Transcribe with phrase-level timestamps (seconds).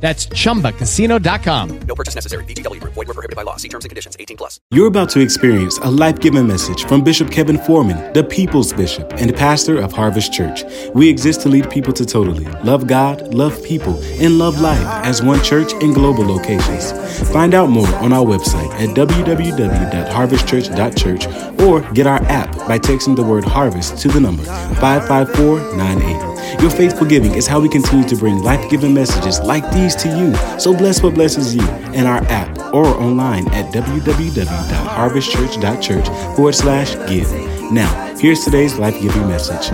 [0.00, 1.80] That's chumbacasino.com.
[1.80, 2.44] No purchase necessary.
[2.44, 2.94] VGW Group.
[2.94, 3.56] Void were prohibited by law.
[3.56, 4.16] See terms and conditions.
[4.18, 4.60] 18 plus.
[4.70, 9.34] You're about to experience a life-giving message from Bishop Kevin Foreman, the People's Bishop and
[9.34, 10.62] pastor of Harvest Church.
[10.94, 15.20] We exist to lead people to totally love God, love people, and love life as
[15.22, 16.92] one church in global locations.
[17.32, 23.24] Find out more on our website at www.harvestchurch.church or get our app by texting the
[23.24, 26.37] word harvest to the number 55498.
[26.60, 30.08] Your faithful giving is how we continue to bring life giving messages like these to
[30.08, 30.34] you.
[30.58, 37.30] So bless what blesses you in our app or online at www.harvestchurch.church forward slash give.
[37.72, 39.70] Now, here's today's life giving message.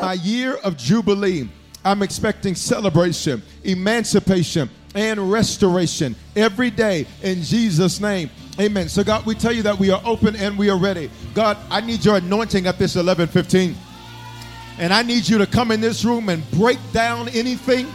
[0.00, 1.48] My year of Jubilee,
[1.84, 8.30] I'm expecting celebration, emancipation, and restoration every day in Jesus' name.
[8.60, 8.88] Amen.
[8.88, 11.10] So, God, we tell you that we are open and we are ready.
[11.34, 13.74] God, I need your anointing at this 1115.
[14.78, 17.88] And I need you to come in this room and break down anything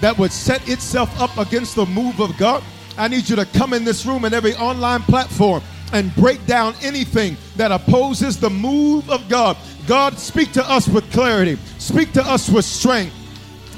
[0.00, 2.62] that would set itself up against the move of God.
[2.98, 5.62] I need you to come in this room and every online platform
[5.92, 9.56] and break down anything that opposes the move of God.
[9.86, 13.14] God, speak to us with clarity, speak to us with strength,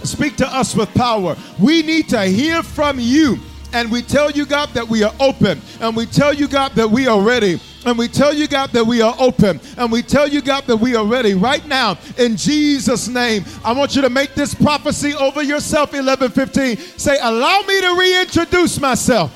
[0.04, 1.36] speak to us with power.
[1.60, 3.38] We need to hear from you.
[3.74, 5.60] And we tell you, God, that we are open.
[5.80, 7.60] And we tell you, God, that we are ready.
[7.84, 9.60] And we tell you, God, that we are open.
[9.76, 13.44] And we tell you, God, that we are ready right now in Jesus' name.
[13.64, 16.76] I want you to make this prophecy over yourself, 1115.
[16.98, 19.34] Say, allow me to reintroduce myself.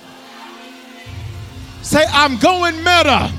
[1.83, 3.33] Say, I'm going meta.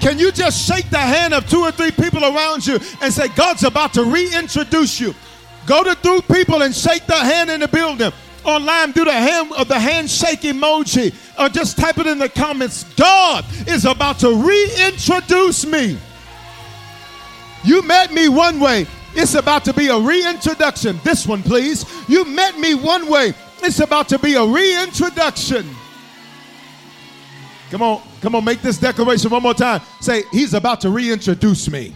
[0.00, 3.28] Can you just shake the hand of two or three people around you and say,
[3.28, 5.14] God's about to reintroduce you?
[5.64, 8.12] Go to three people and shake the hand in the building
[8.46, 12.84] online, do the hand of the handshake emoji, or just type it in the comments.
[12.94, 15.98] God is about to reintroduce me.
[17.64, 18.86] You met me one way.
[19.14, 21.00] It's about to be a reintroduction.
[21.02, 21.84] This one, please.
[22.08, 23.34] You met me one way.
[23.62, 25.66] It's about to be a reintroduction.
[27.70, 29.80] Come on, come on, make this declaration one more time.
[30.00, 31.94] Say, He's about to reintroduce me.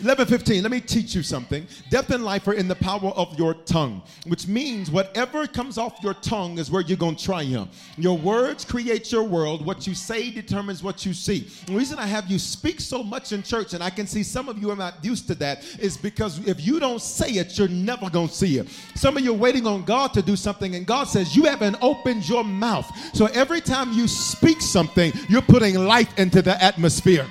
[0.00, 1.66] 11:15 let me teach you something.
[1.90, 5.94] Death and life are in the power of your tongue which means whatever comes off
[6.02, 9.64] your tongue is where you're going to triumph your words create your world.
[9.64, 11.48] What you say determines what you see.
[11.66, 14.48] The reason i have you speak so much in church and i can see some
[14.48, 17.68] of you are not used to that is because if you don't say it you're
[17.68, 18.68] never going to see it.
[18.94, 21.76] Some of you are waiting on god to do something and god says you haven't
[21.80, 22.90] opened your mouth.
[23.14, 27.26] So every time you speak something you're putting life into the atmosphere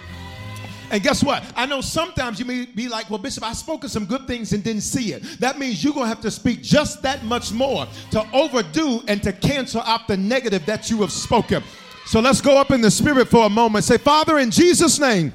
[0.92, 1.44] and guess what?
[1.56, 4.54] I know sometimes you may be like, well, Bishop, I spoke of some good things
[4.54, 5.24] and didn't see it.
[5.40, 9.22] That means you're going to have to speak just that much more to overdo and
[9.24, 11.64] to cancel out the negative that you have spoken.
[12.06, 13.84] So let's go up in the spirit for a moment.
[13.84, 15.34] Say, Father, in Jesus' name,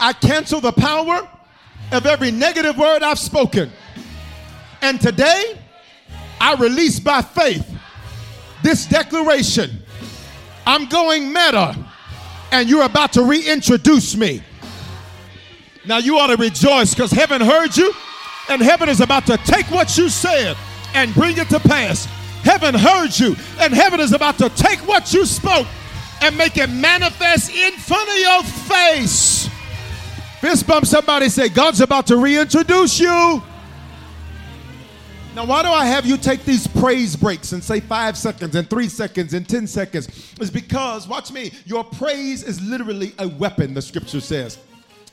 [0.00, 1.28] I cancel the power
[1.92, 3.70] of every negative word I've spoken.
[4.80, 5.56] And today,
[6.40, 7.68] I release by faith
[8.64, 9.82] this declaration
[10.66, 11.76] I'm going meta
[12.52, 14.42] and you're about to reintroduce me.
[15.84, 17.92] Now you ought to rejoice because heaven heard you,
[18.48, 20.56] and heaven is about to take what you said
[20.94, 22.04] and bring it to pass.
[22.44, 25.66] Heaven heard you, and heaven is about to take what you spoke
[26.20, 29.48] and make it manifest in front of your face.
[30.40, 33.42] Fist bump somebody say, God's about to reintroduce you.
[35.34, 38.68] Now, why do I have you take these praise breaks and say five seconds and
[38.68, 40.34] three seconds and 10 seconds?
[40.38, 44.58] Is because, watch me, your praise is literally a weapon, the scripture says.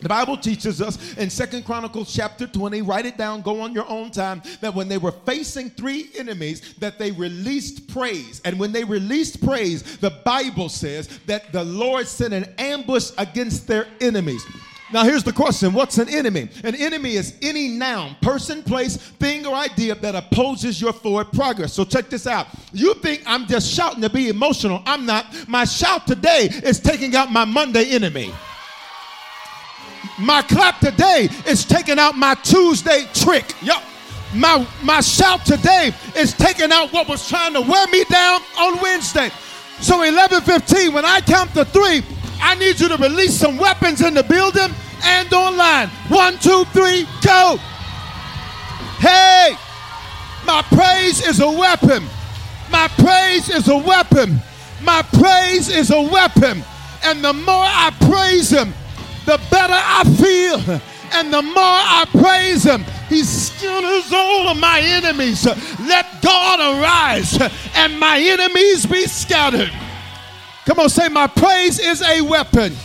[0.01, 3.88] The Bible teaches us in Second Chronicles chapter 20, write it down, go on your
[3.89, 8.42] own time, that when they were facing three enemies, that they released praise.
[8.44, 13.68] And when they released praise, the Bible says that the Lord sent an ambush against
[13.68, 14.45] their enemies.
[14.91, 16.50] Now, here's the question What's an enemy?
[16.63, 21.74] An enemy is any noun, person, place, thing, or idea that opposes your forward progress.
[21.74, 22.47] So, check this out.
[22.74, 24.81] You think I'm just shouting to be emotional.
[24.86, 25.47] I'm not.
[25.47, 28.33] My shout today is taking out my Monday enemy.
[30.18, 33.53] My clap today is taking out my Tuesday trick.
[33.62, 33.83] Yup.
[34.33, 38.81] My, my shout today is taking out what was trying to wear me down on
[38.81, 39.30] Wednesday.
[39.81, 42.03] So 11:15, when I count to three,
[42.41, 45.89] I need you to release some weapons in the building and online.
[46.07, 47.57] One, two, three, go.
[49.00, 49.56] Hey,
[50.45, 52.03] my praise is a weapon.
[52.71, 54.39] My praise is a weapon.
[54.81, 56.63] My praise is a weapon.
[57.03, 58.74] And the more I praise him,
[59.25, 60.81] the better I feel.
[61.12, 65.45] And the more I praise him, he scatters all of my enemies.
[65.45, 67.38] Let God arise
[67.75, 69.71] and my enemies be scattered.
[70.69, 72.75] Come on, say, My praise is a weapon.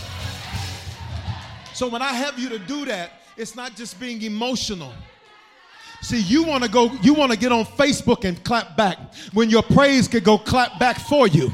[1.74, 4.90] So when I have you to do that, it's not just being emotional.
[6.00, 8.96] See, you want to go, you want to get on Facebook and clap back
[9.34, 11.52] when your praise could go clap back for you.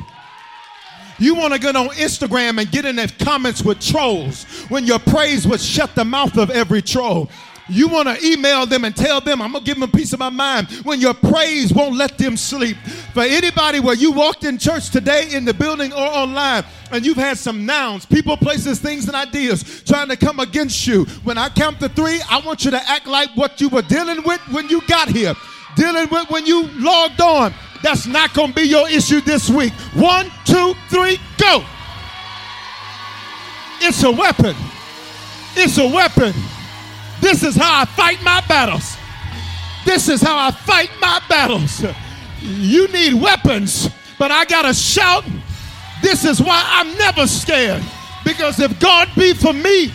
[1.19, 5.01] You want to get on Instagram and get in the comments with trolls when your
[5.01, 7.29] praise would shut the mouth of every troll.
[7.71, 10.13] You want to email them and tell them, I'm going to give them a piece
[10.13, 12.77] of my mind when your praise won't let them sleep.
[13.15, 17.17] For anybody where you walked in church today in the building or online and you've
[17.17, 21.49] had some nouns, people, places, things, and ideas trying to come against you, when I
[21.49, 24.69] count to three, I want you to act like what you were dealing with when
[24.69, 25.35] you got here,
[25.77, 27.55] dealing with when you logged on.
[27.83, 29.73] That's not going to be your issue this week.
[29.95, 31.65] One, two, three, go.
[33.81, 34.57] It's a weapon.
[35.55, 36.35] It's a weapon.
[37.21, 38.97] This is how I fight my battles.
[39.85, 41.85] This is how I fight my battles.
[42.43, 43.89] You need weapons,
[44.19, 45.25] but I got to shout.
[46.03, 47.83] This is why I'm never scared.
[48.25, 49.93] Because if God be for me,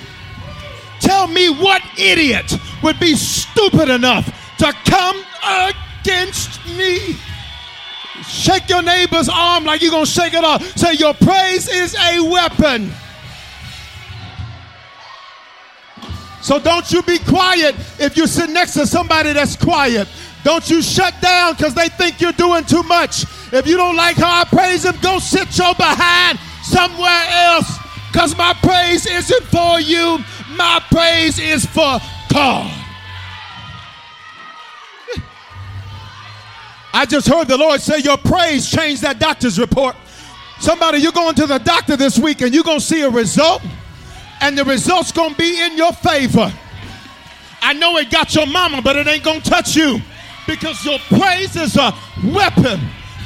[1.00, 4.26] tell me what idiot would be stupid enough
[4.58, 7.16] to come against me.
[8.28, 10.64] Shake your neighbor's arm like you're going to shake it off.
[10.78, 12.92] Say, Your praise is a weapon.
[16.46, 20.08] So don't you be quiet if you sit next to somebody that's quiet.
[20.44, 23.24] Don't you shut down because they think you're doing too much.
[23.52, 27.80] If you don't like how I praise him, go sit your behind somewhere else
[28.12, 30.20] because my praise isn't for you.
[30.56, 31.98] My praise is for
[32.32, 32.72] God.
[36.94, 39.96] I just heard the Lord say, Your praise changed that doctor's report.
[40.60, 43.64] Somebody, you're going to the doctor this week and you're going to see a result,
[44.46, 46.54] and the result's going to be in your favor.
[47.64, 50.00] I know it got your mama, but it ain't going to touch you
[50.46, 51.92] because your praise is a
[52.24, 52.80] weapon,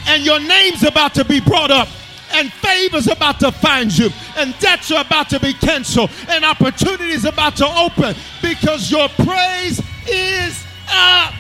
[0.08, 1.90] and your name's about to be brought up.
[2.32, 7.26] And favor's about to find you, and debts are about to be canceled, and opportunities
[7.26, 11.34] about to open because your praise is up.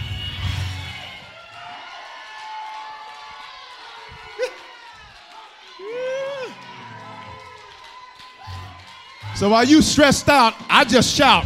[9.39, 11.45] So while you stressed out, I just shout.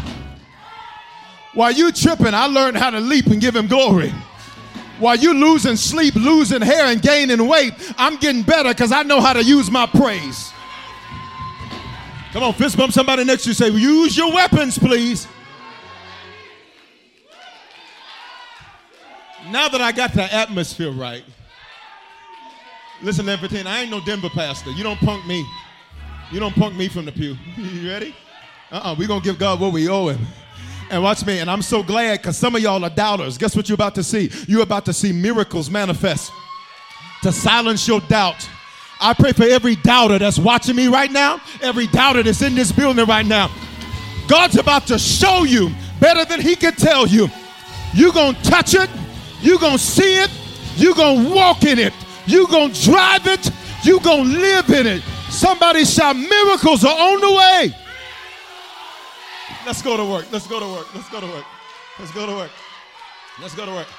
[1.54, 4.12] While you tripping, I learned how to leap and give him glory.
[4.98, 9.22] While you losing sleep, losing hair, and gaining weight, I'm getting better because I know
[9.22, 10.52] how to use my praise.
[12.32, 13.54] Come on, fist bump somebody next to you.
[13.54, 15.28] Say, use your weapons, please.
[19.52, 21.24] Now that I got the atmosphere right,
[23.04, 23.68] listen, everything.
[23.68, 24.72] I ain't no Denver pastor.
[24.72, 25.46] You don't punk me.
[26.32, 27.36] You don't punk me from the pew.
[27.58, 28.16] you ready?
[28.72, 28.96] Uh-uh.
[28.98, 30.26] We're going to give God what we owe him.
[30.90, 31.40] And watch me.
[31.40, 33.38] And I'm so glad because some of y'all are doubters.
[33.38, 34.32] Guess what you're about to see?
[34.48, 36.32] You're about to see miracles manifest
[37.24, 38.48] to silence your doubt.
[39.00, 42.72] I pray for every doubter that's watching me right now, every doubter that's in this
[42.72, 43.52] building right now.
[44.28, 47.28] God's about to show you better than he can tell you.
[47.94, 48.90] You're going to touch it.
[49.42, 50.32] You're going to see it.
[50.76, 51.94] You're going to walk in it.
[52.26, 53.52] You're going to drive it.
[53.84, 55.04] You're going to live in it.
[55.34, 57.76] Somebody shout, miracles are on the way.
[59.66, 60.32] Let's go to work.
[60.32, 60.94] Let's go to work.
[60.94, 61.46] Let's go to work.
[62.00, 62.52] Let's go to work.
[63.42, 63.88] Let's go to work.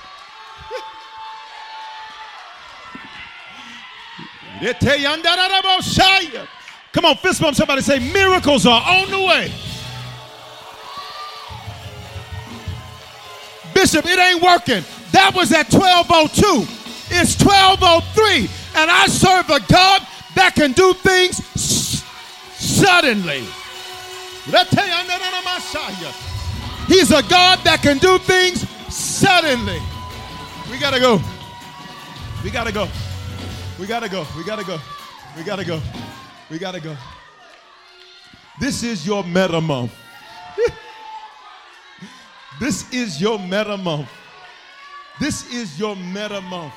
[6.93, 9.51] Come on, fist bump somebody say, miracles are on the way.
[13.75, 14.85] Bishop, it ain't working.
[15.11, 16.65] That was at 1202.
[17.11, 18.49] It's 1203.
[18.81, 21.37] And I serve a God that can do things
[22.55, 23.45] suddenly.
[26.87, 29.81] He's a God that can do things suddenly.
[30.71, 31.21] We gotta go.
[32.43, 32.89] We gotta go.
[33.79, 34.27] We gotta go.
[34.37, 34.79] We gotta go.
[35.37, 35.81] We gotta go.
[36.51, 36.97] We gotta go.
[38.61, 39.93] This is your meta month.
[42.61, 44.09] this is your meta month.
[45.21, 46.75] This is your meta month.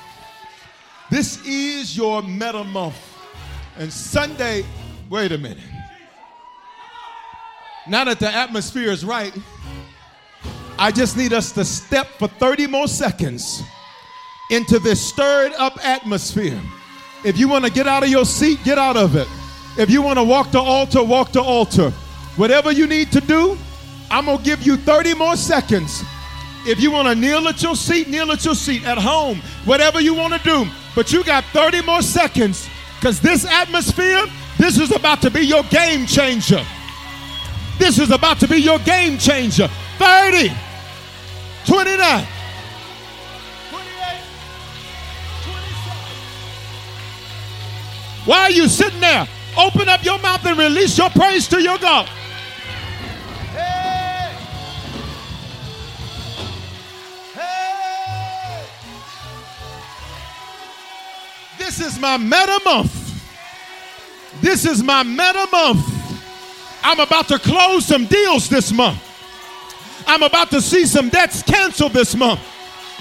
[1.10, 3.17] This is your meta month.
[3.78, 4.64] And Sunday,
[5.08, 5.62] wait a minute.
[7.86, 9.32] Now that the atmosphere is right,
[10.76, 13.62] I just need us to step for 30 more seconds
[14.50, 16.60] into this stirred up atmosphere.
[17.24, 19.28] If you want to get out of your seat, get out of it.
[19.78, 21.90] If you want to walk the altar, walk the altar.
[22.34, 23.56] Whatever you need to do,
[24.10, 26.02] I'm going to give you 30 more seconds.
[26.66, 30.00] If you want to kneel at your seat, kneel at your seat at home, whatever
[30.00, 30.66] you want to do.
[30.96, 34.24] But you got 30 more seconds because this atmosphere,
[34.58, 36.64] this is about to be your game changer.
[37.78, 39.68] This is about to be your game changer.
[39.98, 40.48] 30,
[41.64, 42.26] 29, 28,
[45.44, 46.04] 27.
[48.24, 49.28] Why are you sitting there?
[49.56, 52.08] Open up your mouth and release your praise to your God.
[61.68, 62.94] This is my meta month.
[64.40, 65.84] This is my meta month.
[66.82, 68.98] I'm about to close some deals this month.
[70.06, 72.40] I'm about to see some debts canceled this month.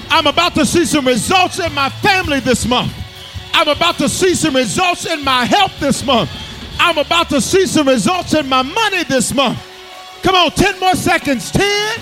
[0.09, 2.91] I'm about to see some results in my family this month.
[3.53, 6.29] I'm about to see some results in my health this month.
[6.77, 9.65] I'm about to see some results in my money this month.
[10.24, 11.51] Come on, 10 more seconds.
[11.51, 12.01] 10,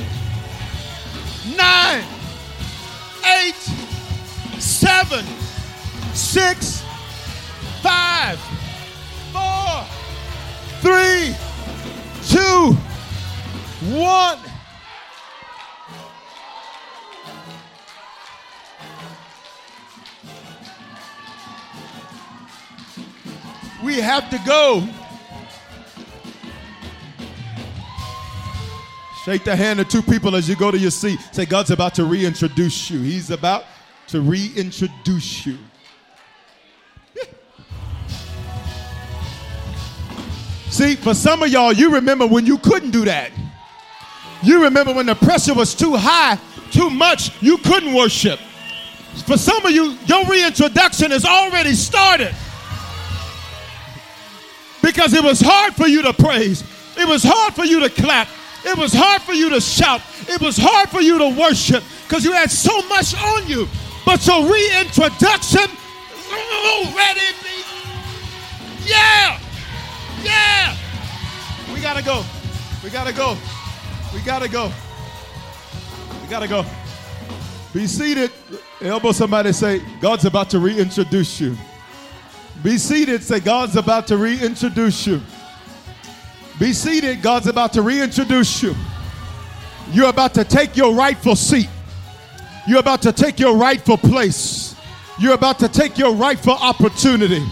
[1.55, 2.03] 9,
[3.24, 3.53] 8,
[4.60, 5.44] 7,
[6.15, 6.81] 6,
[7.81, 8.39] 5,
[9.34, 9.86] 4,
[10.81, 11.36] 3,
[12.29, 12.72] 2,
[13.98, 14.39] 1.
[23.84, 24.88] We have to go.
[29.25, 31.19] Shake the hand of two people as you go to your seat.
[31.34, 33.01] Say, God's about to reintroduce you.
[33.01, 33.65] He's about
[34.07, 35.57] to reintroduce you.
[40.69, 43.31] See, for some of y'all, you remember when you couldn't do that.
[44.43, 46.38] You remember when the pressure was too high,
[46.72, 48.39] too much, you couldn't worship.
[49.25, 52.36] For some of you, your reintroduction has already started
[54.81, 56.63] because it was hard for you to praise.
[56.98, 58.27] It was hard for you to clap.
[58.65, 60.01] It was hard for you to shout.
[60.27, 63.67] It was hard for you to worship because you had so much on you.
[64.05, 65.69] But your reintroduction
[66.31, 67.63] already be.
[68.86, 69.39] Yeah!
[71.86, 72.25] Gotta go.
[72.84, 73.38] We gotta go.
[74.12, 74.72] We gotta go.
[76.20, 76.65] We gotta go.
[77.75, 78.32] Be seated.
[78.82, 81.56] Elbow somebody say, God's about to reintroduce you.
[82.63, 83.22] Be seated.
[83.22, 85.22] Say, God's about to reintroduce you.
[86.60, 87.22] Be seated.
[87.22, 88.74] God's about to reintroduce you.
[89.92, 91.70] You're about to take your rightful seat.
[92.68, 94.75] You're about to take your rightful place.
[95.20, 97.46] You're about to take your rightful opportunity.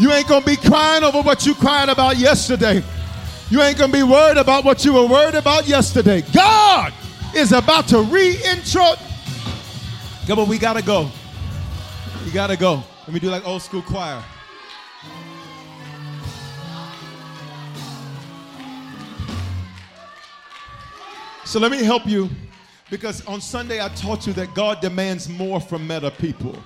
[0.00, 2.82] You ain't gonna be crying over what you cried about yesterday.
[3.50, 6.22] You ain't gonna be worried about what you were worried about yesterday.
[6.32, 6.92] God
[7.34, 8.96] is about to reintro.
[10.28, 11.10] Come on, we gotta go.
[12.24, 12.84] We gotta go.
[13.06, 14.22] Let me do like old school choir.
[21.44, 22.30] So let me help you
[22.88, 26.56] because on Sunday I taught you that God demands more from meta people.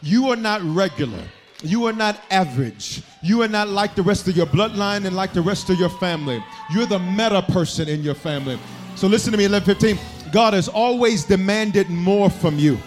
[0.00, 1.22] You are not regular.
[1.62, 3.02] You are not average.
[3.24, 5.88] You are not like the rest of your bloodline and like the rest of your
[5.88, 6.44] family.
[6.70, 8.58] You're the meta person in your family.
[8.96, 10.30] So listen to me, 1115.
[10.30, 12.78] God has always demanded more from you.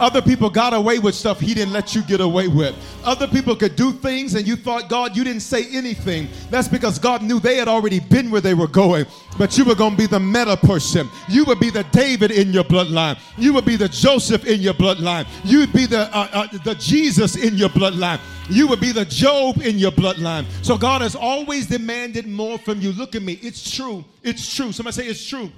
[0.00, 2.74] Other people got away with stuff he didn't let you get away with.
[3.04, 6.28] Other people could do things and you thought, God, you didn't say anything.
[6.50, 9.06] That's because God knew they had already been where they were going.
[9.38, 11.08] But you were going to be the meta person.
[11.28, 13.18] You would be the David in your bloodline.
[13.36, 15.26] You would be the Joseph in your bloodline.
[15.44, 18.20] You'd be the, uh, uh, the Jesus in your bloodline.
[18.50, 20.46] You would be the Job in your bloodline.
[20.62, 22.92] So God has always demanded more from you.
[22.92, 23.38] Look at me.
[23.42, 24.04] It's true.
[24.22, 24.72] It's true.
[24.72, 25.50] Somebody say it's true.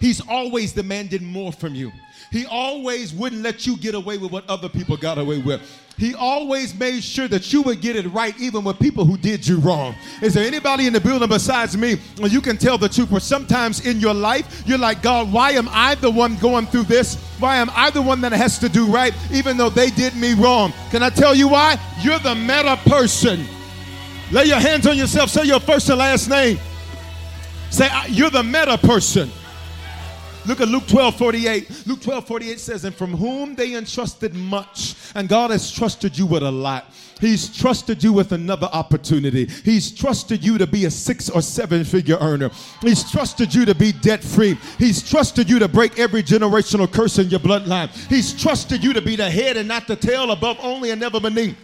[0.00, 1.92] He's always demanded more from you.
[2.30, 5.60] He always wouldn't let you get away with what other people got away with.
[5.96, 9.46] He always made sure that you would get it right, even with people who did
[9.46, 9.94] you wrong.
[10.22, 12.00] Is there anybody in the building besides me?
[12.16, 13.10] You can tell the truth.
[13.10, 16.84] For sometimes in your life, you're like, God, why am I the one going through
[16.84, 17.16] this?
[17.38, 20.32] Why am I the one that has to do right, even though they did me
[20.34, 20.72] wrong?
[20.90, 21.78] Can I tell you why?
[22.00, 23.44] You're the meta person.
[24.30, 25.28] Lay your hands on yourself.
[25.30, 26.58] Say your first and last name.
[27.70, 29.30] Say, You're the meta person.
[30.46, 31.86] Look at Luke 12 48.
[31.86, 36.26] Luke 12 48 says, And from whom they entrusted much, and God has trusted you
[36.26, 36.86] with a lot.
[37.20, 39.44] He's trusted you with another opportunity.
[39.46, 42.50] He's trusted you to be a six or seven figure earner.
[42.80, 44.56] He's trusted you to be debt free.
[44.78, 47.90] He's trusted you to break every generational curse in your bloodline.
[48.08, 51.20] He's trusted you to be the head and not the tail, above only and never
[51.20, 51.56] beneath.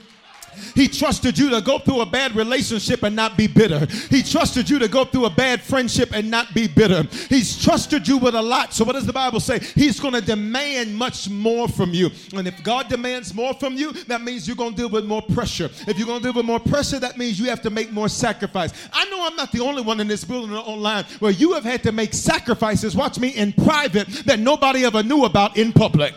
[0.74, 3.86] He trusted you to go through a bad relationship and not be bitter.
[4.10, 7.04] He trusted you to go through a bad friendship and not be bitter.
[7.28, 8.72] He's trusted you with a lot.
[8.72, 9.58] So, what does the Bible say?
[9.58, 12.10] He's going to demand much more from you.
[12.34, 15.22] And if God demands more from you, that means you're going to deal with more
[15.22, 15.70] pressure.
[15.86, 18.08] If you're going to deal with more pressure, that means you have to make more
[18.08, 18.72] sacrifice.
[18.92, 21.64] I know I'm not the only one in this building or online where you have
[21.64, 26.14] had to make sacrifices, watch me, in private that nobody ever knew about in public.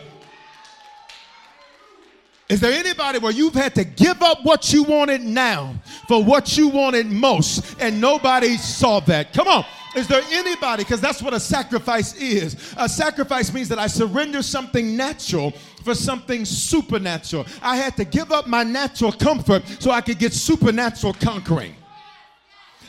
[2.50, 5.72] Is there anybody where you've had to give up what you wanted now
[6.08, 9.32] for what you wanted most and nobody saw that?
[9.32, 9.64] Come on.
[9.94, 10.82] Is there anybody?
[10.82, 12.74] Because that's what a sacrifice is.
[12.76, 15.52] A sacrifice means that I surrender something natural
[15.84, 17.46] for something supernatural.
[17.62, 21.76] I had to give up my natural comfort so I could get supernatural conquering.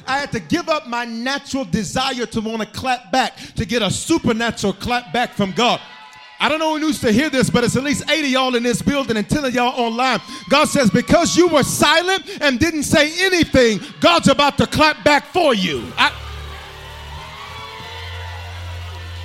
[0.08, 3.84] I had to give up my natural desire to want to clap back to get
[3.84, 5.80] a supernatural clap back from God.
[6.42, 8.64] I don't know who needs to hear this, but it's at least 80 y'all in
[8.64, 10.20] this building and 10 of y'all online.
[10.50, 15.26] God says, because you were silent and didn't say anything, God's about to clap back
[15.26, 15.84] for you.
[15.98, 16.12] I,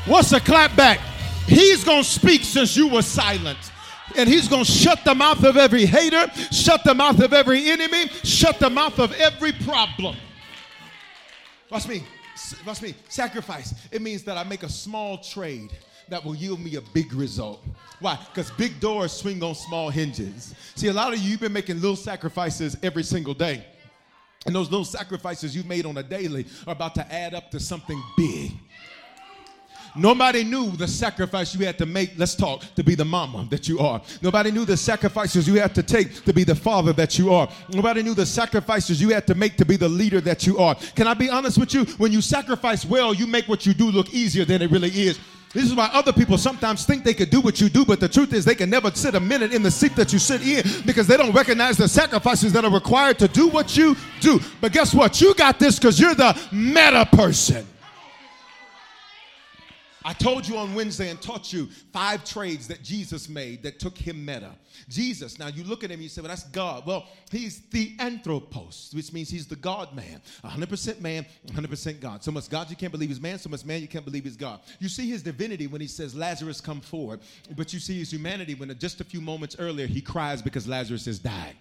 [0.05, 1.01] what's a clap back?
[1.47, 3.59] He's going to speak since you were silent.
[4.15, 7.71] And he's going to shut the mouth of every hater, shut the mouth of every
[7.71, 10.17] enemy, shut the mouth of every problem.
[11.71, 12.05] Watch me.
[12.67, 12.95] Watch me.
[13.09, 13.73] Sacrifice.
[13.91, 15.71] It means that I make a small trade
[16.09, 17.65] that will yield me a big result.
[18.01, 18.19] Why?
[18.29, 20.55] Because big doors swing on small hinges.
[20.75, 23.65] See, a lot of you, you've been making little sacrifices every single day.
[24.45, 27.61] And those little sacrifices you've made on a daily are about to add up to
[27.61, 28.53] something big.
[29.97, 33.67] Nobody knew the sacrifice you had to make, let's talk, to be the mama that
[33.67, 34.03] you are.
[34.21, 37.49] Nobody knew the sacrifices you had to take to be the father that you are.
[37.73, 40.75] Nobody knew the sacrifices you had to make to be the leader that you are.
[40.95, 41.87] Can I be honest with you?
[41.97, 45.19] When you sacrifice well, you make what you do look easier than it really is.
[45.57, 48.11] This is why other people sometimes think they could do what you do, but the
[48.11, 50.63] truth is they can never sit a minute in the seat that you sit in
[50.85, 54.39] because they don't recognize the sacrifices that are required to do what you do.
[54.61, 55.19] But guess what?
[55.19, 57.67] You got this because you're the meta person.
[60.07, 63.99] I told you on Wednesday and taught you five trades that Jesus made that took
[63.99, 64.53] him meta.
[64.89, 66.87] Jesus, now you look at him, and you say, well, that's God.
[66.87, 70.23] Well, he's the anthropos, which means he's the God man.
[70.45, 72.23] 100% man, 100% God.
[72.23, 74.37] So much God you can't believe he's man, so much man you can't believe he's
[74.37, 74.61] God.
[74.79, 77.19] You see his divinity when he says, Lazarus, come forward.
[77.57, 81.07] But you see his humanity when just a few moments earlier he cries because Lazarus
[81.07, 81.57] has died.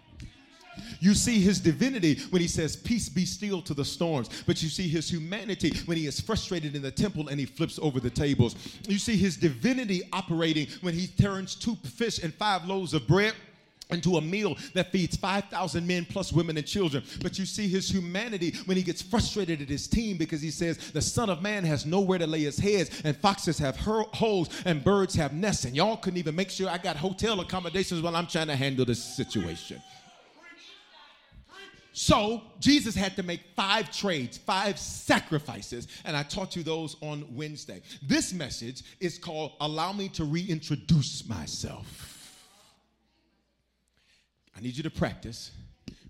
[1.00, 4.30] You see his divinity when he says, Peace be still to the storms.
[4.46, 7.80] But you see his humanity when he is frustrated in the temple and he flips
[7.82, 8.56] over the tables.
[8.88, 13.34] You see his divinity operating when he turns two fish and five loaves of bread
[13.92, 17.04] into a meal that feeds 5,000 men plus women and children.
[17.22, 20.78] But you see his humanity when he gets frustrated at his team because he says,
[20.92, 24.84] The Son of Man has nowhere to lay his heads, and foxes have holes, and
[24.84, 25.66] birds have nests.
[25.66, 28.86] And y'all couldn't even make sure I got hotel accommodations while I'm trying to handle
[28.86, 29.82] this situation.
[31.98, 37.26] So Jesus had to make five trades, five sacrifices, and I taught you those on
[37.34, 37.82] Wednesday.
[38.04, 42.52] This message is called Allow Me to Reintroduce Myself.
[44.58, 45.52] I need you to practice.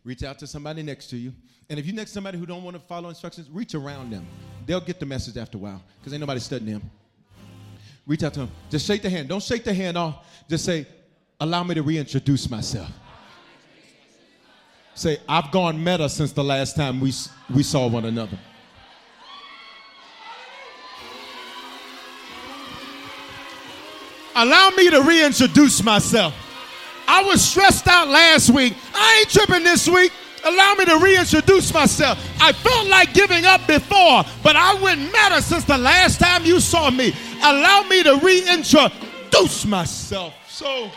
[0.04, 1.32] Reach out to somebody next to you.
[1.70, 4.26] And if you next to somebody who don't want to follow instructions, reach around them.
[4.66, 6.92] They'll get the message after a while because ain't nobody studying them.
[8.08, 8.52] Reach out to them.
[8.72, 9.30] Just shake the hand.
[9.30, 10.26] Don't shake the hand off.
[10.50, 10.88] Just say,
[11.40, 12.90] allow me to reintroduce myself.
[14.96, 17.12] Say, I've gone meta since the last time we,
[17.54, 18.40] we saw one another.
[24.38, 26.34] Allow me to reintroduce myself.
[27.08, 28.74] I was stressed out last week.
[28.94, 30.14] I ain't tripping this week.
[30.46, 32.18] Allow me to reintroduce myself.
[32.40, 36.62] I felt like giving up before, but I went meta since the last time you
[36.62, 37.14] saw me.
[37.44, 40.34] Allow me to reintroduce myself.
[40.48, 40.90] So,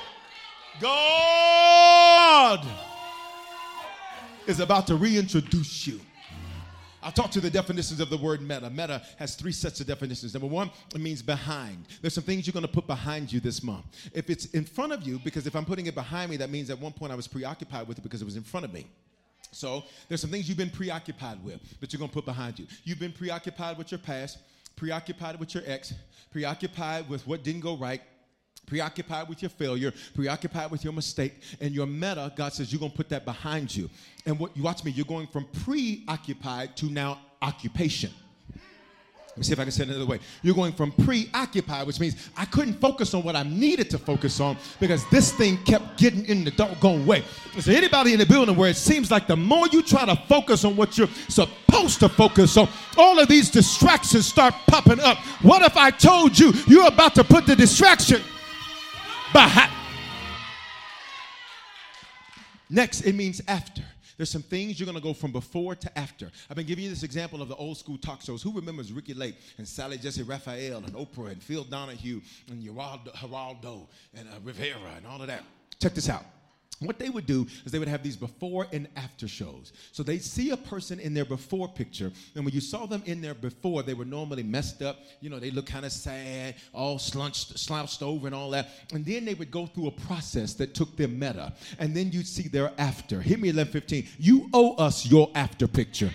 [0.81, 2.65] God
[4.49, 6.01] is about to reintroduce you.
[7.03, 8.69] I'll talk to the definitions of the word meta.
[8.71, 10.35] Meta has three sets of definitions.
[10.35, 11.87] Number one, it means behind.
[12.01, 13.85] There's some things you're going to put behind you this month.
[14.13, 16.71] If it's in front of you, because if I'm putting it behind me, that means
[16.71, 18.87] at one point I was preoccupied with it because it was in front of me.
[19.53, 22.67] So there's some things you've been preoccupied with that you're going to put behind you.
[22.85, 24.39] You've been preoccupied with your past,
[24.77, 25.95] preoccupied with your ex,
[26.33, 28.03] preoccupied with what didn't go right,
[28.69, 32.93] preoccupied with your failure, preoccupied with your mistake, and your meta, God says you're gonna
[32.93, 33.89] put that behind you.
[34.27, 38.11] And what you watch me, you're going from preoccupied to now occupation.
[39.39, 40.19] Let me see if I can say it another way.
[40.43, 44.41] You're going from preoccupied, which means I couldn't focus on what I needed to focus
[44.41, 47.23] on because this thing kept getting in the doggone way.
[47.57, 50.17] Is there anybody in the building where it seems like the more you try to
[50.27, 55.19] focus on what you're supposed to focus on, all of these distractions start popping up?
[55.43, 58.21] What if I told you you're about to put the distraction
[59.33, 59.73] behind?
[62.71, 63.83] Next, it means after.
[64.19, 66.31] There's some things you're to go from before to after.
[66.51, 68.43] I've been giving you this example of the old school talk shows.
[68.43, 73.15] Who remembers Ricki Lake and Sally Jessy Raphael and Oprah and Phil Donahue and Geraldo,
[73.15, 75.45] Geraldo and uh, Rivera and all of that?
[75.81, 76.25] Check this out.
[76.81, 79.73] What they would do is they would have these before and after shows.
[79.91, 83.21] So they'd see a person in their before picture, and when you saw them in
[83.21, 84.99] their before, they were normally messed up.
[85.21, 88.69] You know, they look kind of sad, all slunched, slouched over, and all that.
[88.93, 91.53] And then they would go through a process that took them meta.
[91.81, 93.21] And then you'd see their after.
[93.21, 94.09] Hit me 1115.
[94.19, 96.13] You owe us your after picture.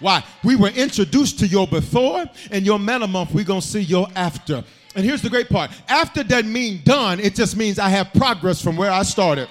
[0.00, 0.24] Why?
[0.44, 4.06] We were introduced to your before, and your meta month, we're going to see your
[4.14, 4.64] after.
[4.94, 8.60] And here's the great part after doesn't mean done, it just means I have progress
[8.62, 9.48] from where I started.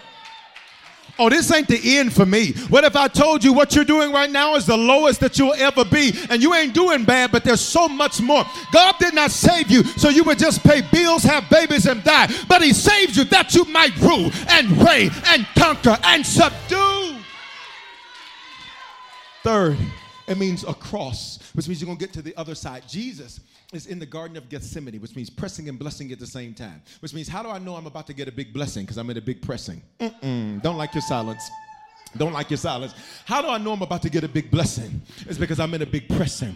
[1.19, 2.53] Oh, this ain't the end for me.
[2.69, 5.55] What if I told you what you're doing right now is the lowest that you'll
[5.55, 6.13] ever be?
[6.29, 8.45] And you ain't doing bad, but there's so much more.
[8.71, 12.31] God did not save you so you would just pay bills, have babies, and die.
[12.47, 17.15] But He saved you that you might rule and reign and conquer and subdue.
[19.43, 19.77] Third,
[20.27, 22.83] it means a cross, which means you're going to get to the other side.
[22.87, 23.39] Jesus
[23.73, 26.81] is in the Garden of Gethsemane, which means pressing and blessing at the same time.
[27.01, 28.83] Which means, how do I know I'm about to get a big blessing?
[28.83, 29.81] Because I'm in a big pressing.
[29.99, 31.49] Mm-mm, don't like your silence.
[32.15, 32.93] Don't like your silence.
[33.25, 35.01] How do I know I'm about to get a big blessing?
[35.27, 36.55] It's because I'm in a big pressing.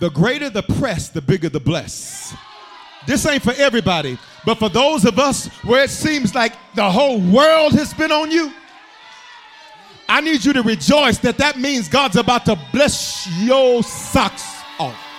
[0.00, 2.34] The greater the press, the bigger the bless.
[3.06, 7.18] This ain't for everybody, but for those of us where it seems like the whole
[7.18, 8.52] world has been on you,
[10.06, 14.44] I need you to rejoice that that means God's about to bless your socks
[14.78, 15.09] off.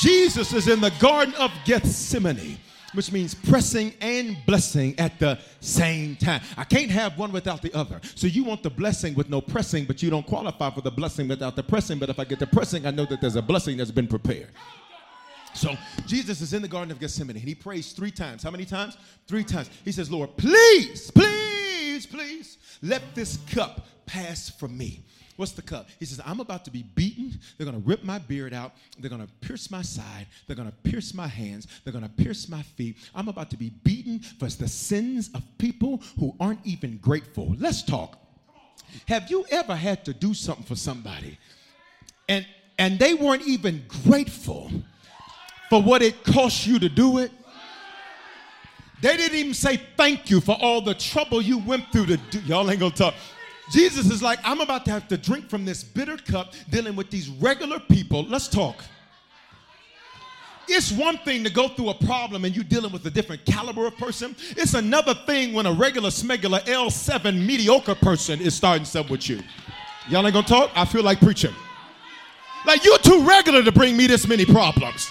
[0.00, 2.58] Jesus is in the Garden of Gethsemane,
[2.92, 6.42] which means pressing and blessing at the same time.
[6.56, 8.00] I can't have one without the other.
[8.14, 11.28] So you want the blessing with no pressing, but you don't qualify for the blessing
[11.28, 11.98] without the pressing.
[11.98, 14.50] But if I get the pressing, I know that there's a blessing that's been prepared.
[15.54, 15.74] So
[16.06, 18.42] Jesus is in the Garden of Gethsemane and he prays three times.
[18.42, 18.98] How many times?
[19.26, 19.70] Three times.
[19.84, 25.00] He says, Lord, please, please, please, let this cup pass from me.
[25.36, 25.88] What's the cup?
[25.98, 27.38] He says, I'm about to be beaten.
[27.56, 28.72] They're going to rip my beard out.
[28.98, 30.26] They're going to pierce my side.
[30.46, 31.66] They're going to pierce my hands.
[31.84, 32.96] They're going to pierce my feet.
[33.14, 37.54] I'm about to be beaten for the sins of people who aren't even grateful.
[37.58, 38.18] Let's talk.
[39.08, 41.38] Have you ever had to do something for somebody
[42.28, 42.46] and,
[42.78, 44.70] and they weren't even grateful
[45.68, 47.30] for what it cost you to do it?
[49.02, 52.40] They didn't even say thank you for all the trouble you went through to do.
[52.40, 53.14] Y'all ain't gonna talk.
[53.70, 57.10] Jesus is like, I'm about to have to drink from this bitter cup dealing with
[57.10, 58.24] these regular people.
[58.24, 58.76] Let's talk.
[60.68, 63.86] It's one thing to go through a problem and you're dealing with a different caliber
[63.86, 64.34] of person.
[64.50, 69.40] It's another thing when a regular smegular L7 mediocre person is starting something with you.
[70.08, 70.70] Y'all ain't gonna talk?
[70.74, 71.54] I feel like preaching.
[72.66, 75.08] Like you're too regular to bring me this many problems.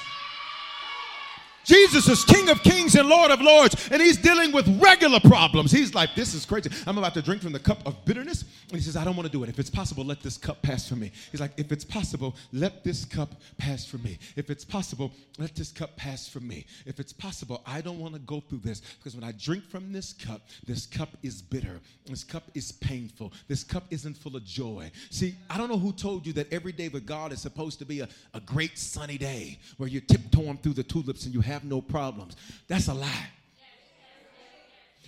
[1.65, 5.71] Jesus is King of Kings and Lord of Lords, and he's dealing with regular problems.
[5.71, 6.69] He's like, This is crazy.
[6.85, 8.43] I'm about to drink from the cup of bitterness.
[8.69, 9.49] And he says, I don't want to do it.
[9.49, 11.11] If it's possible, let this cup pass from me.
[11.31, 14.19] He's like, If it's possible, let this cup pass from me.
[14.35, 16.65] If it's possible, let this cup pass from me.
[16.85, 19.91] If it's possible, I don't want to go through this because when I drink from
[19.91, 21.79] this cup, this cup is bitter.
[22.05, 23.33] This cup is painful.
[23.47, 24.91] This cup isn't full of joy.
[25.09, 27.85] See, I don't know who told you that every day with God is supposed to
[27.85, 31.54] be a, a great sunny day where you're tiptoeing through the tulips and you have
[31.63, 32.35] no problems.
[32.67, 33.27] That's a lie.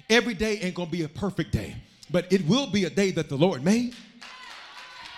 [0.09, 1.75] Every day ain't gonna be a perfect day,
[2.09, 3.95] but it will be a day that the Lord made.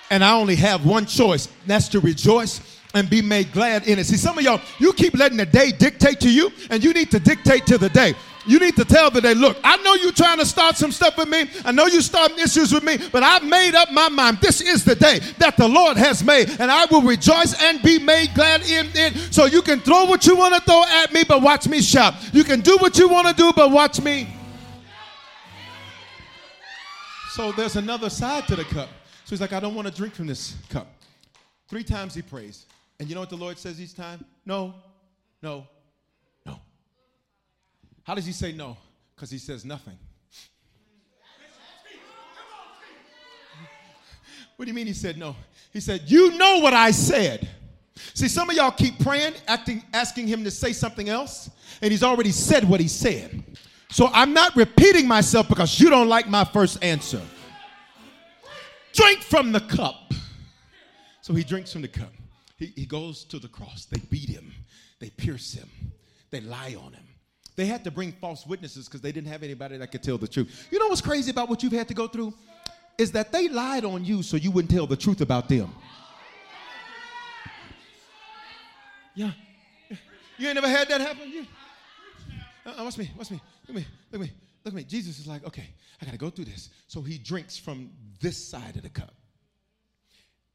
[0.10, 2.62] And I only have one choice, that's to rejoice
[2.96, 4.06] and be made glad in it.
[4.06, 7.12] See, some of y'all, you keep letting the day dictate to you, and you need
[7.12, 8.16] to dictate to the day.
[8.50, 11.16] You need to tell the day, look, I know you're trying to start some stuff
[11.18, 11.48] with me.
[11.64, 14.40] I know you're starting issues with me, but I've made up my mind.
[14.42, 18.00] This is the day that the Lord has made, and I will rejoice and be
[18.00, 19.14] made glad in it.
[19.32, 22.16] So you can throw what you want to throw at me, but watch me shout.
[22.34, 24.28] You can do what you want to do, but watch me.
[27.34, 28.90] So there's another side to the cup.
[29.26, 30.88] So he's like, I don't want to drink from this cup.
[31.68, 32.66] Three times he prays.
[33.00, 34.26] And you know what the Lord says each time?
[34.44, 34.74] No,
[35.44, 35.68] no, no.
[38.10, 38.76] How does he say no?
[39.16, 39.96] Because he says nothing.
[44.56, 45.36] What do you mean he said no?
[45.72, 47.48] He said, You know what I said.
[48.16, 51.52] See, some of y'all keep praying, acting, asking him to say something else,
[51.84, 53.44] and he's already said what he said.
[53.92, 57.22] So I'm not repeating myself because you don't like my first answer.
[58.92, 60.16] Drink from the cup.
[61.22, 62.12] So he drinks from the cup.
[62.58, 63.86] He, he goes to the cross.
[63.86, 64.52] They beat him,
[64.98, 65.70] they pierce him,
[66.32, 67.04] they lie on him.
[67.60, 70.30] They had to bring false witnesses because they didn't have anybody that could tell the
[70.30, 70.70] truth.
[70.72, 72.34] You know what's crazy about what you've had to go through?
[72.98, 75.70] Is that they lied on you so you wouldn't tell the truth about them.
[79.14, 79.32] Yeah.
[80.38, 81.30] You ain't never had that happen?
[81.30, 81.46] You?
[82.66, 83.42] Uh, watch me, watch me.
[83.68, 84.84] Look at me, look at me, look at me.
[84.86, 85.68] Jesus is like, okay,
[86.02, 86.70] I got to go through this.
[86.88, 87.92] So he drinks from
[88.22, 89.16] this side of the cup.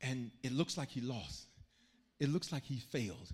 [0.01, 1.49] And it looks like he lost.
[2.19, 3.29] It looks like he failed.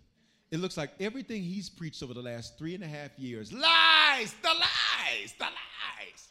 [0.51, 4.35] It looks like everything he's preached over the last three and a half years lies,
[4.43, 6.29] the lies, the lies.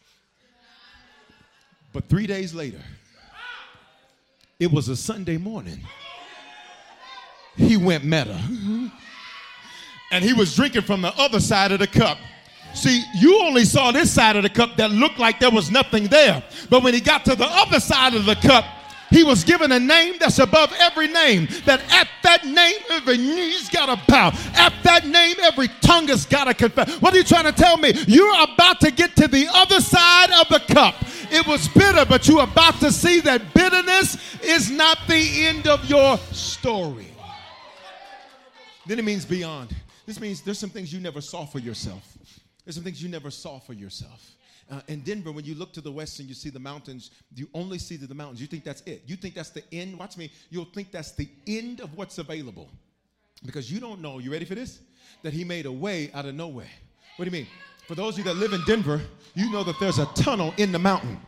[1.94, 2.82] But three days later,
[4.60, 5.80] it was a Sunday morning.
[7.56, 8.40] He went meta.
[10.12, 12.18] And he was drinking from the other side of the cup.
[12.74, 16.08] See, you only saw this side of the cup that looked like there was nothing
[16.08, 16.44] there.
[16.70, 18.66] But when he got to the other side of the cup,
[19.10, 21.48] he was given a name that's above every name.
[21.66, 24.32] That at that name, every knee's got to bow.
[24.54, 27.02] At that name, every tongue has got to confess.
[27.02, 27.94] What are you trying to tell me?
[28.08, 30.96] You're about to get to the other side of the cup.
[31.32, 35.90] It was bitter, but you're about to see that bitterness is not the end of
[35.90, 37.08] your story.
[38.86, 39.76] Then it means beyond.
[40.06, 42.18] This means there's some things you never saw for yourself.
[42.66, 44.36] There's some things you never saw for yourself.
[44.70, 47.50] Uh, in Denver, when you look to the west and you see the mountains, you
[47.54, 48.40] only see the mountains.
[48.40, 49.04] You think that's it.
[49.08, 49.98] You think that's the end.
[49.98, 50.32] Watch me.
[50.50, 52.70] You'll think that's the end of what's available.
[53.46, 54.80] Because you don't know, you ready for this?
[55.24, 56.70] That he made a way out of nowhere.
[57.16, 57.48] What do you mean?
[57.88, 59.02] For those of you that live in Denver,
[59.34, 61.20] you know that there's a tunnel in the mountain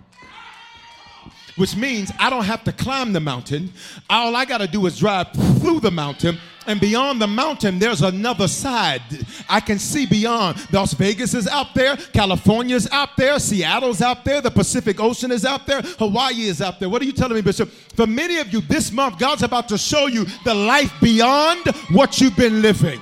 [1.56, 3.72] which means I don't have to climb the mountain.
[4.10, 6.38] All I got to do is drive through the mountain.
[6.68, 9.02] And beyond the mountain, there's another side.
[9.50, 10.72] I can see beyond.
[10.72, 15.32] Las Vegas is out there, California is out there, Seattle's out there, the Pacific Ocean
[15.32, 16.90] is out there, Hawaii is out there.
[16.90, 17.70] What are you telling me, Bishop?
[17.70, 22.22] For many of you this month, God's about to show you the life beyond what
[22.22, 23.02] you've been living.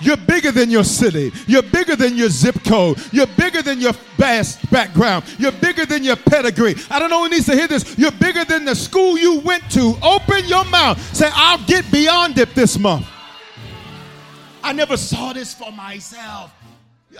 [0.00, 1.32] You're bigger than your city.
[1.46, 2.98] You're bigger than your zip code.
[3.12, 5.24] You're bigger than your past background.
[5.38, 6.76] You're bigger than your pedigree.
[6.88, 7.98] I don't know who needs to hear this.
[7.98, 9.96] You're bigger than the school you went to.
[10.02, 11.00] Open your mouth.
[11.14, 13.06] Say, I'll get beyond it this month.
[14.62, 16.52] I never saw this for myself.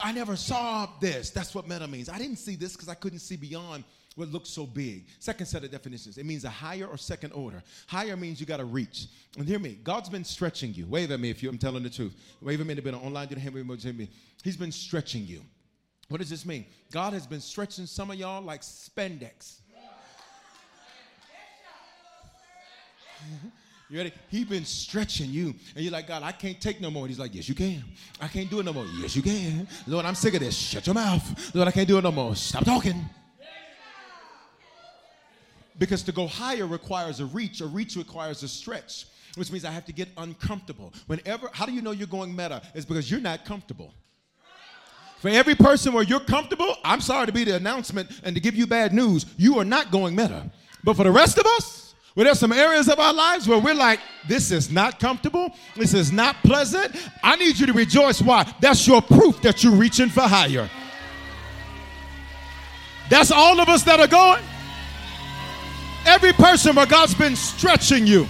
[0.02, 1.30] I never saw this.
[1.30, 2.08] That's what meta means.
[2.08, 3.84] I didn't see this because I couldn't see beyond
[4.18, 5.06] what looks so big.
[5.20, 6.18] Second set of definitions.
[6.18, 7.62] It means a higher or second order.
[7.86, 9.06] Higher means you got to reach.
[9.38, 9.78] And hear me.
[9.84, 10.86] God's been stretching you.
[10.86, 12.16] Wave at me if you, I'm telling the truth.
[12.42, 12.74] Wave at me.
[12.74, 13.28] Been online.
[13.28, 13.38] Did
[13.96, 14.10] me.
[14.42, 15.42] He's been stretching you.
[16.08, 16.66] What does this mean?
[16.90, 19.60] God has been stretching some of y'all like spandex.
[23.90, 24.12] You ready?
[24.28, 25.54] He been stretching you.
[25.74, 27.04] And you're like, God, I can't take no more.
[27.04, 27.82] And he's like, yes, you can.
[28.20, 28.84] I can't do it no more.
[29.00, 29.66] Yes, you can.
[29.86, 30.54] Lord, I'm sick of this.
[30.54, 31.54] Shut your mouth.
[31.54, 32.36] Lord, I can't do it no more.
[32.36, 33.08] Stop talking.
[35.78, 39.70] Because to go higher requires a reach, a reach requires a stretch, which means I
[39.70, 40.92] have to get uncomfortable.
[41.06, 42.62] Whenever, how do you know you're going meta?
[42.74, 43.94] It's because you're not comfortable.
[45.20, 48.54] For every person where you're comfortable, I'm sorry to be the announcement and to give
[48.54, 50.50] you bad news, you are not going meta.
[50.84, 53.74] But for the rest of us, where there's some areas of our lives where we're
[53.74, 58.20] like, this is not comfortable, this is not pleasant, I need you to rejoice.
[58.20, 58.52] Why?
[58.60, 60.68] That's your proof that you're reaching for higher.
[63.08, 64.42] That's all of us that are going.
[66.06, 68.26] Every person where God's been stretching you.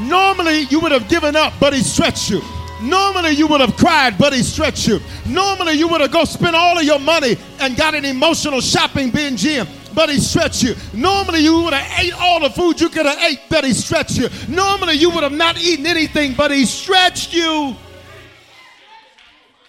[0.00, 2.42] Normally you would have given up, but He stretched you.
[2.80, 5.00] Normally you would have cried, but He stretched you.
[5.26, 9.10] Normally you would have go spend all of your money and got an emotional shopping
[9.10, 10.74] binge in, but He stretched you.
[10.92, 14.18] Normally you would have ate all the food you could have ate, but He stretched
[14.18, 14.28] you.
[14.48, 17.76] Normally you would have not eaten anything, but He stretched you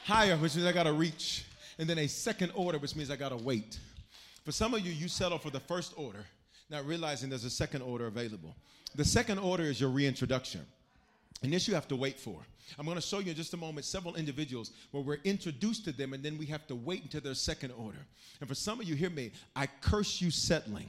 [0.03, 1.45] higher, which means I got to reach,
[1.77, 3.79] and then a second order, which means I got to wait.
[4.43, 6.25] For some of you, you settle for the first order,
[6.69, 8.55] not realizing there's a second order available.
[8.95, 10.61] The second order is your reintroduction.
[11.41, 12.39] And this you have to wait for.
[12.77, 15.91] I'm going to show you in just a moment several individuals where we're introduced to
[15.91, 17.97] them and then we have to wait until their second order.
[18.39, 20.87] And for some of you, hear me, I curse you settling.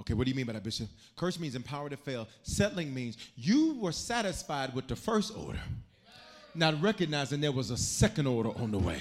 [0.00, 0.88] Okay, what do you mean by that, Bishop?
[1.16, 2.28] Curse means empower to fail.
[2.42, 5.60] Settling means you were satisfied with the first order,
[6.54, 9.00] not recognizing there was a second order on the way.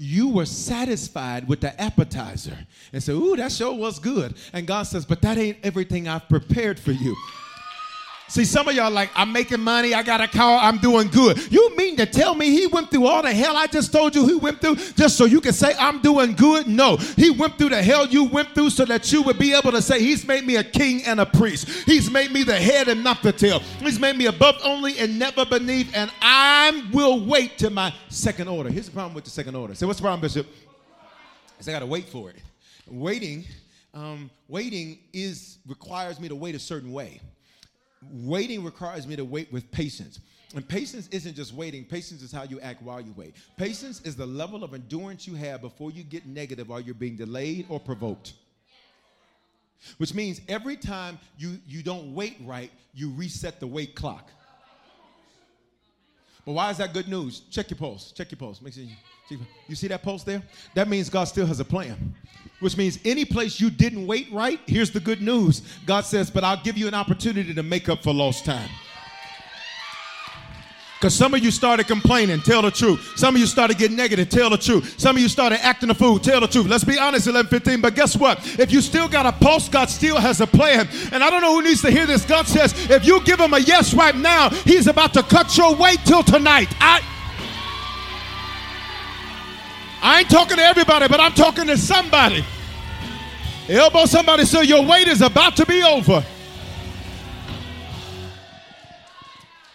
[0.00, 2.56] You were satisfied with the appetizer
[2.92, 4.36] and said, Ooh, that sure was good.
[4.52, 7.16] And God says, But that ain't everything I've prepared for you.
[8.28, 11.50] See, some of y'all like, I'm making money, I got a car, I'm doing good.
[11.50, 14.26] You mean to tell me he went through all the hell I just told you
[14.26, 16.66] he went through just so you can say I'm doing good?
[16.66, 16.96] No.
[16.96, 19.80] He went through the hell you went through so that you would be able to
[19.80, 21.68] say, He's made me a king and a priest.
[21.86, 23.60] He's made me the head and not the tail.
[23.80, 28.48] He's made me above only and never beneath, and I will wait to my second
[28.48, 28.68] order.
[28.68, 29.74] Here's the problem with the second order.
[29.74, 30.46] Say, what's the problem, Bishop?
[31.66, 32.36] I I gotta wait for it.
[32.86, 33.44] Waiting,
[33.94, 37.20] um, waiting is requires me to wait a certain way
[38.12, 40.20] waiting requires me to wait with patience.
[40.54, 43.34] And patience isn't just waiting, patience is how you act while you wait.
[43.56, 47.16] Patience is the level of endurance you have before you get negative or you're being
[47.16, 48.32] delayed or provoked.
[49.98, 54.30] Which means every time you, you don't wait right, you reset the wait clock.
[56.48, 57.42] But why is that good news?
[57.50, 58.10] Check your pulse.
[58.10, 58.62] Check your pulse.
[58.62, 58.82] Make sure
[59.28, 60.42] you, you see that pulse there?
[60.72, 62.14] That means God still has a plan.
[62.60, 65.60] Which means any place you didn't wait right, here's the good news.
[65.84, 68.70] God says, but I'll give you an opportunity to make up for lost time.
[70.98, 73.12] Because some of you started complaining, tell the truth.
[73.14, 74.98] Some of you started getting negative, tell the truth.
[74.98, 76.66] Some of you started acting a fool, tell the truth.
[76.66, 77.80] Let's be honest, 1115.
[77.80, 78.44] But guess what?
[78.58, 80.88] If you still got a pulse, God still has a plan.
[81.12, 82.24] And I don't know who needs to hear this.
[82.24, 85.76] God says, if you give him a yes right now, he's about to cut your
[85.76, 86.68] weight till tonight.
[86.80, 87.00] I.
[90.02, 92.44] I ain't talking to everybody, but I'm talking to somebody.
[93.68, 96.24] Elbow somebody so your wait is about to be over.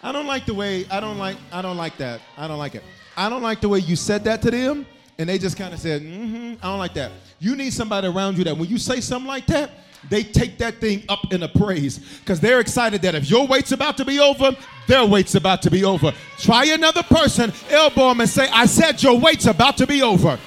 [0.04, 2.20] I don't like the way I don't like I don't like that.
[2.36, 2.84] I don't like it.
[3.16, 4.84] I don't like the way you said that to them
[5.18, 6.54] and they just kind of said, mm-hmm.
[6.62, 7.10] I don't like that.
[7.40, 9.70] You need somebody around you that when you say something like that,
[10.10, 13.72] they take that thing up in a praise because they're excited that if your wait's
[13.72, 14.54] about to be over,
[14.86, 16.12] their wait's about to be over.
[16.36, 20.38] Try another person, elbow them and say, I said your wait's about to be over.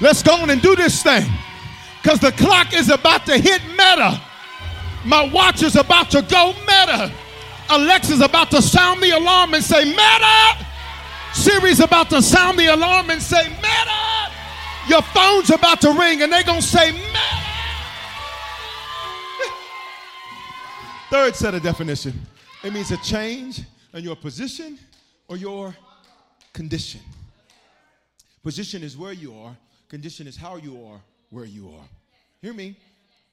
[0.00, 1.30] Let's go on and do this thing
[2.02, 4.20] because the clock is about to hit meta.
[5.04, 7.12] My watch is about to go meta.
[7.70, 10.66] Alexa's about to sound the alarm and say, Meta!
[11.32, 14.32] Siri's about to sound the alarm and say, Meta!
[14.88, 17.02] Your phone's about to ring and they're going to say, Meta!
[21.10, 22.20] Third set of definition
[22.64, 23.62] it means a change
[23.94, 24.78] in your position
[25.28, 25.76] or your
[26.52, 27.00] condition.
[28.42, 29.56] Position is where you are,
[29.88, 31.00] condition is how you are
[31.32, 31.88] where you are.
[32.42, 32.76] Hear me.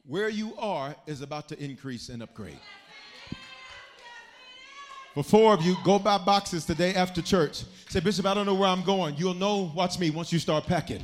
[0.07, 2.57] Where you are is about to increase and upgrade.
[5.13, 7.63] For four of you, go buy boxes today after church.
[7.89, 9.15] Say, Bishop, I don't know where I'm going.
[9.17, 11.03] You'll know, watch me, once you start packing.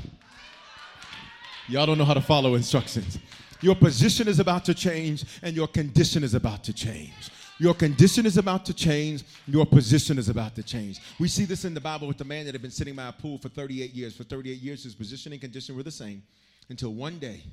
[1.67, 3.19] Y'all don't know how to follow instructions.
[3.61, 7.29] Your position is about to change, and your condition is about to change.
[7.57, 9.23] Your condition is about to change.
[9.47, 10.99] Your position is about to change.
[11.19, 13.11] We see this in the Bible with the man that had been sitting by a
[13.11, 14.15] pool for 38 years.
[14.15, 16.21] For 38 years, his position and condition were the same
[16.69, 17.43] until one day,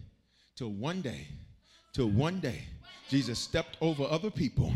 [0.56, 1.26] till one day,
[1.92, 2.62] till one day,
[3.08, 4.72] Jesus stepped over other people,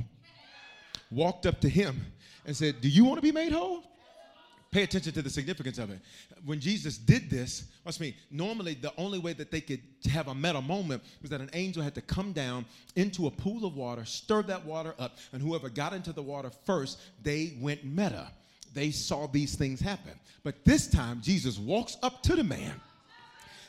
[1.10, 2.06] walked up to him,
[2.44, 3.82] and said, Do you want to be made whole?
[4.70, 6.00] Pay attention to the significance of it.
[6.44, 10.34] When Jesus did this, watch me, normally the only way that they could have a
[10.34, 14.04] meta moment was that an angel had to come down into a pool of water,
[14.04, 18.28] stir that water up, and whoever got into the water first, they went meta.
[18.74, 20.12] They saw these things happen.
[20.42, 22.78] But this time, Jesus walks up to the man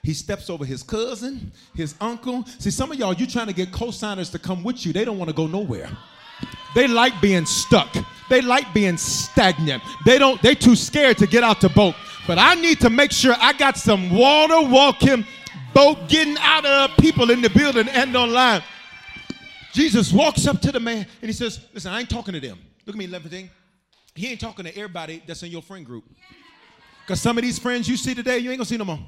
[0.08, 2.46] he steps over his cousin, his uncle.
[2.60, 4.94] See, some of y'all, you trying to get co-signers to come with you.
[4.94, 5.90] They don't want to go nowhere.
[6.74, 7.94] They like being stuck.
[8.30, 9.84] They like being stagnant.
[10.06, 11.94] They don't, they too scared to get out the boat.
[12.26, 15.26] But I need to make sure I got some water walking
[15.74, 18.64] boat getting out of people in the building and online.
[19.74, 22.58] Jesus walks up to the man and he says, Listen, I ain't talking to them.
[22.86, 23.50] Look at me, 11
[24.16, 26.06] He ain't talking to everybody that's in your friend group.
[27.02, 29.00] Because some of these friends you see today, you ain't gonna see no more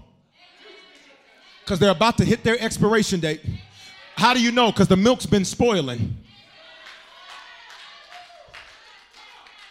[1.70, 3.42] because they're about to hit their expiration date.
[4.16, 4.72] How do you know?
[4.72, 6.18] Because the milk's been spoiling.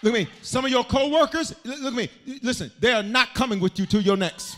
[0.01, 0.29] Look at me.
[0.41, 2.09] Some of your coworkers, look at me.
[2.41, 4.57] Listen, they are not coming with you to your next.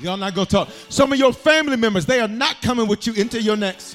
[0.00, 0.70] Y'all not gonna talk.
[0.88, 3.94] Some of your family members, they are not coming with you into your next.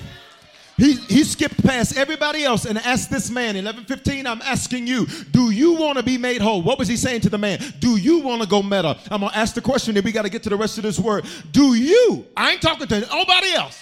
[0.82, 5.52] He, he skipped past everybody else and asked this man, 1115, I'm asking you, do
[5.52, 6.64] you want to be made whole?
[6.64, 7.60] What was he saying to the man?
[7.78, 8.98] Do you want to go meta?
[9.12, 10.84] I'm going to ask the question and we got to get to the rest of
[10.84, 11.28] this word.
[11.52, 12.26] Do you?
[12.36, 13.80] I ain't talking to nobody else.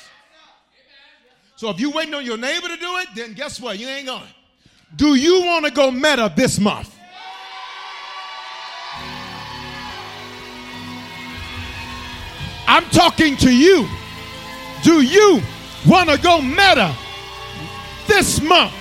[1.55, 3.79] So if you waiting on your neighbor to do it, then guess what?
[3.79, 4.27] You ain't going.
[4.97, 6.93] Do you want to go meta this month?
[12.67, 13.87] I'm talking to you.
[14.83, 15.41] Do you
[15.87, 16.95] want to go meta
[18.07, 18.73] this month?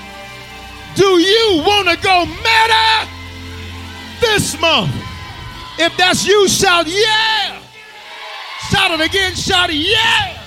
[0.98, 3.08] do you want to go meta
[4.20, 4.90] this month?
[5.78, 7.62] If that's you, shout yeah.
[8.68, 10.42] Shout it again, shout it yeah.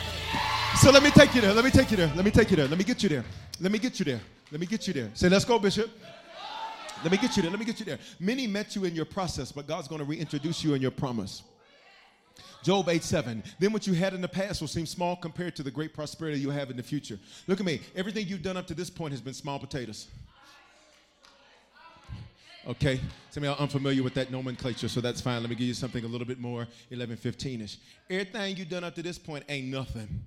[0.76, 1.54] So let me take you there.
[1.54, 2.12] Let me take you there.
[2.16, 2.68] Let me take you there.
[2.68, 3.24] Let me get you there.
[3.62, 4.20] Let me get you there.
[4.52, 5.10] Let me get you there.
[5.14, 5.90] Say, let's go, Bishop.
[7.02, 7.52] Let me get you there.
[7.52, 8.00] Let me get you there.
[8.20, 11.44] Many met you in your process, but God's going to reintroduce you in your promise.
[12.64, 13.44] Job 8 7.
[13.60, 16.40] Then what you had in the past will seem small compared to the great prosperity
[16.40, 17.20] you have in the future.
[17.48, 17.82] Look at me.
[17.96, 20.08] Everything you've done up to this point has been small potatoes.
[22.68, 23.00] Okay,
[23.32, 25.42] some of y'all unfamiliar with that nomenclature, so that's fine.
[25.42, 27.78] Let me give you something a little bit more 11, 15 ish.
[28.08, 30.24] Everything you've done up to this point ain't nothing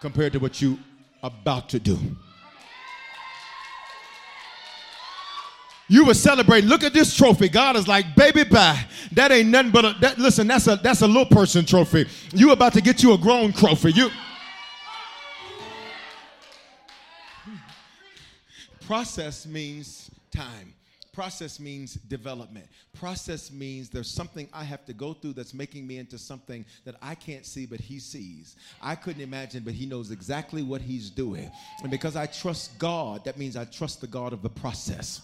[0.00, 0.78] compared to what you
[1.22, 1.98] about to do.
[5.88, 6.68] You were celebrating.
[6.68, 7.48] Look at this trophy.
[7.48, 8.84] God is like, baby, bye.
[9.12, 10.48] That ain't nothing but a that, listen.
[10.48, 12.06] That's a that's a little person trophy.
[12.32, 13.92] You about to get you a grown trophy.
[13.92, 14.10] You
[18.86, 20.72] process means time.
[21.12, 22.66] Process means development.
[22.92, 26.96] Process means there's something I have to go through that's making me into something that
[27.00, 28.56] I can't see, but He sees.
[28.82, 31.50] I couldn't imagine, but He knows exactly what He's doing.
[31.80, 35.22] And because I trust God, that means I trust the God of the process.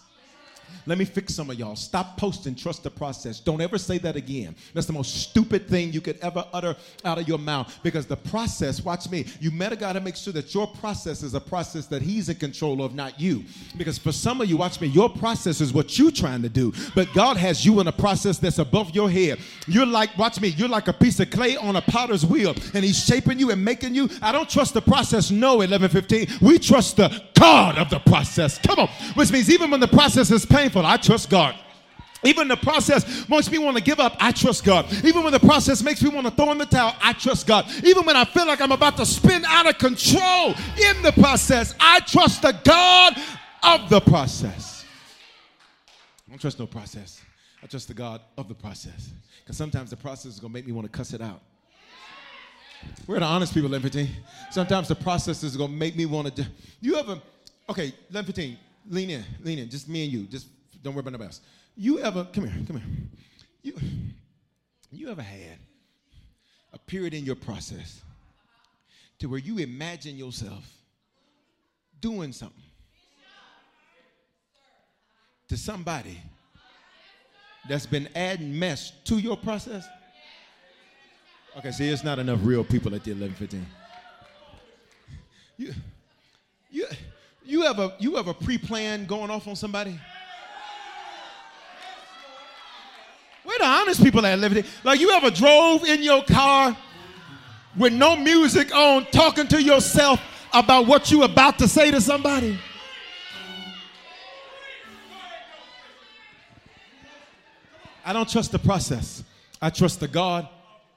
[0.85, 1.75] Let me fix some of y'all.
[1.75, 3.39] Stop posting, trust the process.
[3.39, 4.55] Don't ever say that again.
[4.73, 8.17] That's the most stupid thing you could ever utter out of your mouth because the
[8.17, 11.87] process, watch me, you better got to make sure that your process is a process
[11.87, 13.43] that He's in control of, not you.
[13.77, 16.73] Because for some of you, watch me, your process is what you're trying to do,
[16.95, 19.39] but God has you in a process that's above your head.
[19.67, 22.83] You're like, watch me, you're like a piece of clay on a potter's wheel, and
[22.83, 24.09] He's shaping you and making you.
[24.21, 26.39] I don't trust the process, no, 1115.
[26.41, 28.57] We trust the God of the process.
[28.57, 28.87] Come on.
[29.15, 31.55] Which means even when the process is painful, I trust God.
[32.23, 34.91] Even the process makes me want to give up, I trust God.
[35.03, 37.65] Even when the process makes me want to throw in the towel, I trust God.
[37.83, 41.75] Even when I feel like I'm about to spin out of control in the process,
[41.79, 43.17] I trust the God
[43.63, 44.85] of the process.
[46.27, 47.21] I don't trust no process.
[47.61, 49.11] I trust the God of the process.
[49.43, 51.41] Because sometimes the process is going to make me want to cuss it out.
[53.07, 54.23] We're the honest people, 1115.
[54.51, 56.43] Sometimes the process is going to make me want to.
[56.43, 56.49] Do,
[56.81, 57.21] you ever,
[57.69, 58.57] okay, 1115,
[58.89, 60.23] lean in, lean in, just me and you.
[60.23, 60.47] Just
[60.81, 61.41] don't worry about nobody else.
[61.75, 62.87] You ever, come here, come here.
[63.61, 63.75] You,
[64.91, 65.57] you ever had
[66.73, 68.01] a period in your process
[69.19, 70.69] to where you imagine yourself
[72.01, 72.63] doing something
[75.47, 76.19] to somebody
[77.69, 79.87] that's been adding mess to your process?
[81.57, 83.65] Okay, see, it's not enough real people at the 1115.
[85.57, 85.73] You,
[86.71, 86.87] you,
[87.45, 89.99] you have a you have a pre-plan going off on somebody?
[93.45, 94.63] We're the honest people at 11.
[94.83, 96.77] Like you ever drove in your car
[97.77, 100.21] with no music on, talking to yourself
[100.53, 102.57] about what you about to say to somebody?
[108.05, 109.23] I don't trust the process.
[109.61, 110.47] I trust the God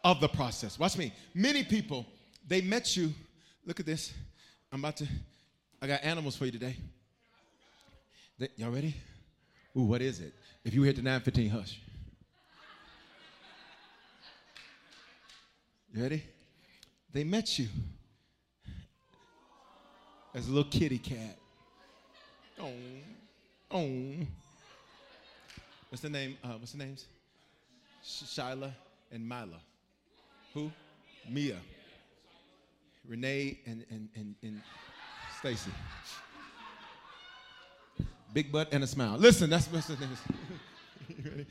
[0.04, 0.78] of the process.
[0.78, 1.12] Watch me.
[1.34, 2.06] Many people,
[2.46, 3.12] they met you.
[3.64, 4.12] Look at this.
[4.72, 5.08] I'm about to,
[5.80, 6.76] I got animals for you today.
[8.38, 8.94] They, y'all ready?
[9.76, 10.32] Ooh, what is it?
[10.64, 11.80] If you hit the 915, hush.
[15.92, 16.22] You ready?
[17.12, 17.68] They met you
[20.34, 21.38] as a little kitty cat.
[22.60, 22.72] Oh,
[23.70, 24.12] oh.
[25.88, 26.36] What's the name?
[26.42, 27.06] Uh, what's the names?
[28.02, 28.72] Sh- Shyla
[29.12, 29.60] and Mila.
[30.52, 30.70] Who?
[31.30, 31.56] Mia.
[33.08, 34.60] Renee and, and, and, and
[35.46, 35.70] Stacy.
[38.34, 39.16] Big butt and a smile.
[39.16, 40.08] Listen, that's what's the name.
[41.08, 41.46] you ready?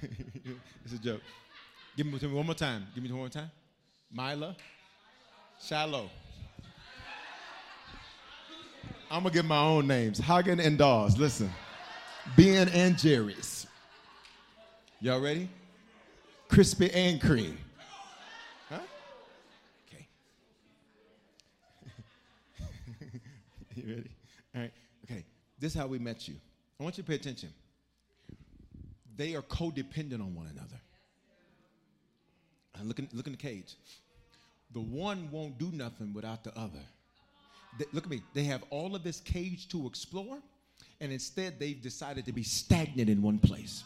[0.84, 1.20] it's a joke.
[1.96, 2.86] Give me to me one more time.
[2.94, 3.50] Give me one more time.
[4.12, 4.54] Mila.
[5.60, 6.08] Shiloh.
[9.10, 10.20] I'm gonna give my own names.
[10.20, 11.18] Häagen and Dazs.
[11.18, 11.50] Listen.
[12.36, 13.66] Ben and Jerry's.
[15.00, 15.48] Y'all ready?
[16.46, 17.58] Crispy and cream.
[18.68, 18.78] Huh?
[19.88, 20.06] Okay.
[23.75, 24.10] you ready?
[24.54, 24.72] All right.
[25.04, 25.24] Okay.
[25.58, 26.34] This is how we met you.
[26.78, 27.50] I want you to pay attention.
[29.16, 30.80] They are codependent on one another.
[32.74, 33.74] And look in, look in the cage.
[34.72, 36.80] The one won't do nothing without the other.
[37.78, 38.22] They, look at me.
[38.34, 40.38] They have all of this cage to explore,
[41.00, 43.84] and instead they've decided to be stagnant in one place.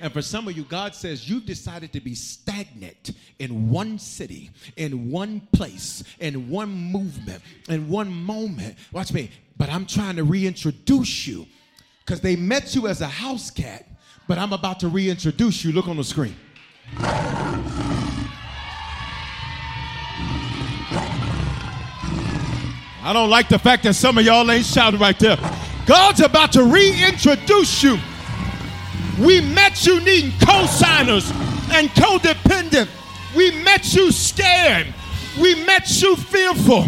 [0.00, 4.50] And for some of you, God says you've decided to be stagnant in one city,
[4.76, 8.76] in one place, in one movement, in one moment.
[8.92, 9.30] Watch me.
[9.56, 11.46] But I'm trying to reintroduce you
[12.04, 13.86] because they met you as a house cat,
[14.26, 15.72] but I'm about to reintroduce you.
[15.72, 16.34] Look on the screen.
[23.04, 25.36] I don't like the fact that some of y'all ain't shouting right there.
[25.86, 27.98] God's about to reintroduce you.
[29.18, 31.30] We met you needing co-signers
[31.72, 32.88] and codependent.
[33.36, 34.86] We met you scared.
[35.40, 36.86] We met you fearful.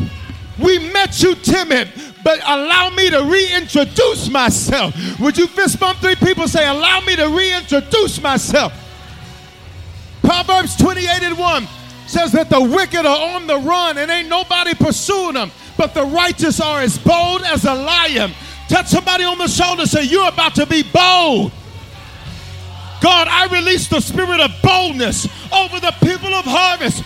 [0.58, 1.88] We met you timid.
[2.22, 4.94] But allow me to reintroduce myself.
[5.20, 6.48] Would you fist bump three people?
[6.48, 8.72] Say, allow me to reintroduce myself.
[10.22, 11.68] Proverbs 28 and 1
[12.06, 16.04] says that the wicked are on the run and ain't nobody pursuing them, but the
[16.04, 18.32] righteous are as bold as a lion.
[18.68, 21.52] Touch somebody on the shoulder, say, You're about to be bold.
[23.04, 27.04] God, I release the spirit of boldness over the people of harvest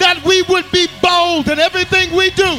[0.00, 2.58] that we would be bold in everything we do.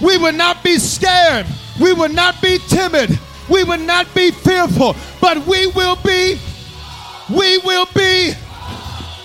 [0.00, 1.44] We would not be scared.
[1.80, 3.18] We would not be timid.
[3.50, 6.38] We would not be fearful, but we will be,
[7.28, 8.30] we will be,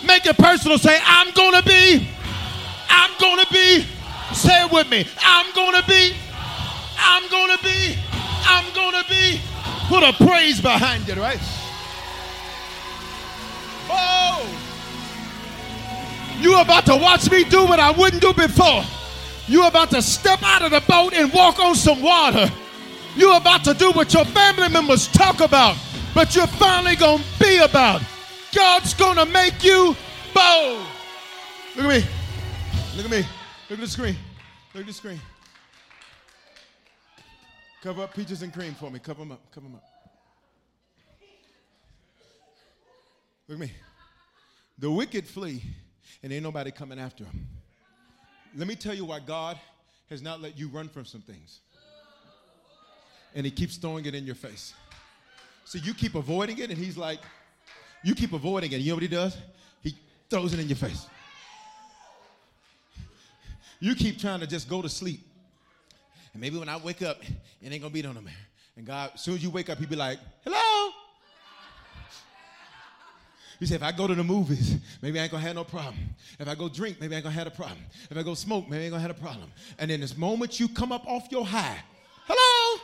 [0.03, 0.80] make it personal.
[0.80, 2.10] Say, I'm going to be,
[2.89, 3.86] I'm going to be,
[4.34, 5.05] say it with me.
[5.22, 6.16] I'm going to be,
[6.97, 7.95] I'm going to be,
[8.49, 9.39] I'm going to be.
[9.89, 11.39] Put a praise behind it, right?
[13.90, 14.46] Oh,
[16.40, 18.84] you about to watch me do what I wouldn't do before.
[19.48, 22.52] You're about to step out of the boat and walk on some water.
[23.16, 25.76] You're about to do what your family members talk about,
[26.14, 28.02] but you're finally gonna be about.
[28.54, 29.96] God's gonna make you
[30.34, 30.86] bold.
[31.76, 32.10] Look at me.
[32.96, 33.26] Look at me.
[33.70, 34.16] Look at the screen.
[34.74, 35.20] Look at the screen.
[37.82, 39.00] Cover up peaches and cream for me.
[39.00, 39.42] Cover them up.
[39.52, 39.87] Cover them up.
[43.48, 43.72] Look at me.
[44.80, 45.64] The wicked flee,
[46.22, 47.48] and ain't nobody coming after them.
[48.56, 49.58] Let me tell you why God
[50.10, 51.60] has not let you run from some things.
[53.36, 54.74] And He keeps throwing it in your face.
[55.66, 57.20] So you keep avoiding it, and He's like,
[58.04, 58.80] you keep avoiding it.
[58.80, 59.38] You know what He does?
[59.82, 59.95] He
[60.30, 61.06] throws it in your face.
[63.80, 65.22] You keep trying to just go to sleep.
[66.34, 67.22] And maybe when I wake up,
[67.62, 68.24] it ain't gonna be no more.
[68.76, 70.66] And God, as soon as you wake up, He'll be like, hello.
[73.60, 75.97] You say, if I go to the movies, maybe I ain't gonna have no problem.
[76.39, 77.80] If I go drink, maybe I ain't gonna have a problem.
[78.10, 79.51] If I go smoke, maybe I ain't gonna have a problem.
[79.80, 81.80] And then this moment you come up off your high,
[82.28, 82.82] hello.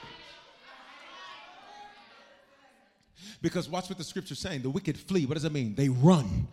[3.41, 4.61] Because watch what the scripture's saying.
[4.61, 5.25] The wicked flee.
[5.25, 5.75] What does it mean?
[5.75, 6.47] They run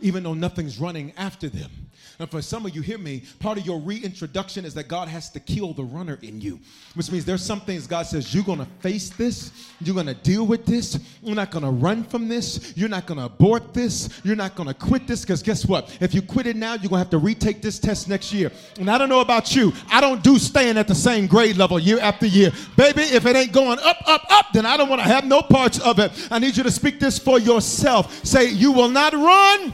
[0.00, 1.70] even though nothing's running after them.
[2.18, 5.30] And for some of you, hear me, part of your reintroduction is that God has
[5.30, 6.60] to kill the runner in you,
[6.94, 10.64] which means there's some things God says, you're gonna face this, you're gonna deal with
[10.64, 14.74] this, you're not gonna run from this, you're not gonna abort this, you're not gonna
[14.74, 15.96] quit this, because guess what?
[16.00, 18.52] If you quit it now, you're gonna have to retake this test next year.
[18.78, 21.80] And I don't know about you, I don't do staying at the same grade level
[21.80, 22.52] year after year.
[22.76, 25.80] Baby, if it ain't going up, up, up, then I don't wanna have no parts
[25.80, 26.12] of it.
[26.30, 28.24] I need you to speak this for yourself.
[28.24, 29.72] Say, you will not run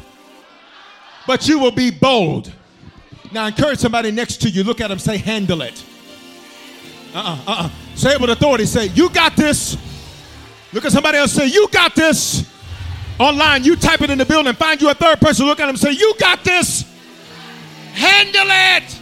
[1.27, 2.53] but you will be bold.
[3.33, 4.64] Now encourage somebody next to you.
[4.64, 5.85] Look at them, say, handle it.
[7.14, 7.71] Uh-uh, uh-uh.
[7.95, 8.66] Say it with authority.
[8.66, 9.77] Say, you got this.
[10.73, 12.49] Look at somebody else, say, you got this.
[13.18, 15.77] Online, you type it in the building, find you a third person, look at them,
[15.77, 16.85] say, you got this.
[17.93, 18.99] Handle it.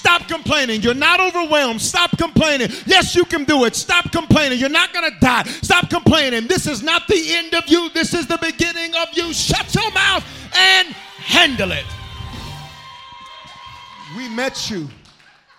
[0.00, 0.80] Stop complaining.
[0.80, 1.78] You're not overwhelmed.
[1.78, 2.68] Stop complaining.
[2.86, 3.76] Yes, you can do it.
[3.76, 4.58] Stop complaining.
[4.58, 5.42] You're not going to die.
[5.42, 6.46] Stop complaining.
[6.46, 7.90] This is not the end of you.
[7.90, 9.34] This is the beginning of you.
[9.34, 10.24] Shut your mouth
[10.56, 11.84] and handle it.
[14.16, 14.88] We met you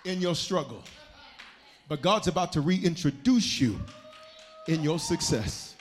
[0.05, 0.81] in your struggle,
[1.87, 3.79] but God's about to reintroduce you
[4.67, 5.75] in your success.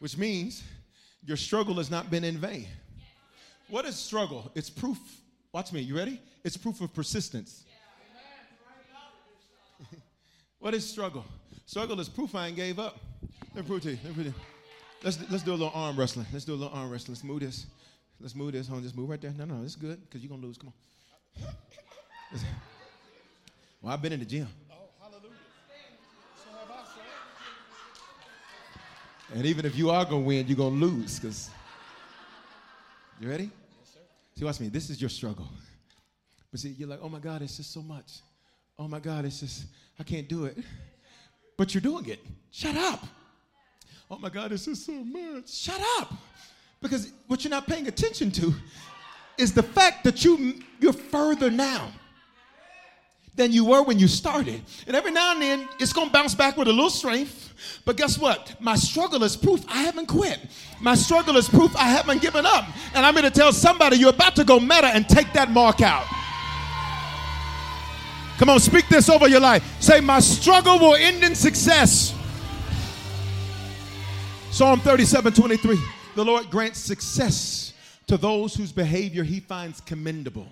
[0.00, 0.62] Which means
[1.24, 2.68] your struggle has not been in vain.
[3.70, 4.52] What is struggle?
[4.54, 4.98] It's proof
[5.56, 5.80] Watch me.
[5.80, 6.20] You ready?
[6.46, 7.64] It's proof of persistence.
[10.60, 11.24] what is struggle?
[11.66, 13.00] Struggle is proof I ain't gave up.
[13.52, 13.98] Let me prove to you.
[14.04, 14.44] Let me prove to you.
[15.02, 16.26] Let's, let's do a little arm wrestling.
[16.32, 17.14] Let's do a little arm wrestling.
[17.14, 17.66] Let's move this.
[18.20, 18.68] Let's move this.
[18.68, 19.32] Hold on, just move right there.
[19.36, 20.56] No, no, it's good because you're going to lose.
[20.56, 20.72] Come
[21.42, 21.48] on.
[23.82, 24.48] Well, I've been in the gym.
[24.70, 25.30] Oh, hallelujah.
[26.36, 26.70] So have
[29.32, 29.36] I.
[29.36, 31.50] And even if you are going to win, you're going to lose because.
[33.20, 33.50] You ready?
[34.36, 34.68] See, watch me.
[34.68, 35.48] This is your struggle.
[36.56, 38.20] But see, you're like, oh my God, it's just so much.
[38.78, 39.66] Oh my God, it's just,
[40.00, 40.56] I can't do it.
[41.58, 42.18] But you're doing it.
[42.50, 43.06] Shut up.
[44.10, 45.52] Oh my God, it's just so much.
[45.52, 46.14] Shut up.
[46.80, 48.54] Because what you're not paying attention to
[49.36, 51.92] is the fact that you, you're further now
[53.34, 54.62] than you were when you started.
[54.86, 57.52] And every now and then, it's to bounce back with a little strength.
[57.84, 58.58] But guess what?
[58.62, 60.38] My struggle is proof I haven't quit.
[60.80, 62.64] My struggle is proof I haven't given up.
[62.94, 66.06] And I'm to tell somebody you're about to go meta and take that mark out.
[68.38, 69.64] Come on, speak this over your life.
[69.80, 72.14] Say, My struggle will end in success.
[74.50, 75.78] Psalm 37 23.
[76.14, 77.72] The Lord grants success
[78.06, 80.46] to those whose behavior he finds commendable.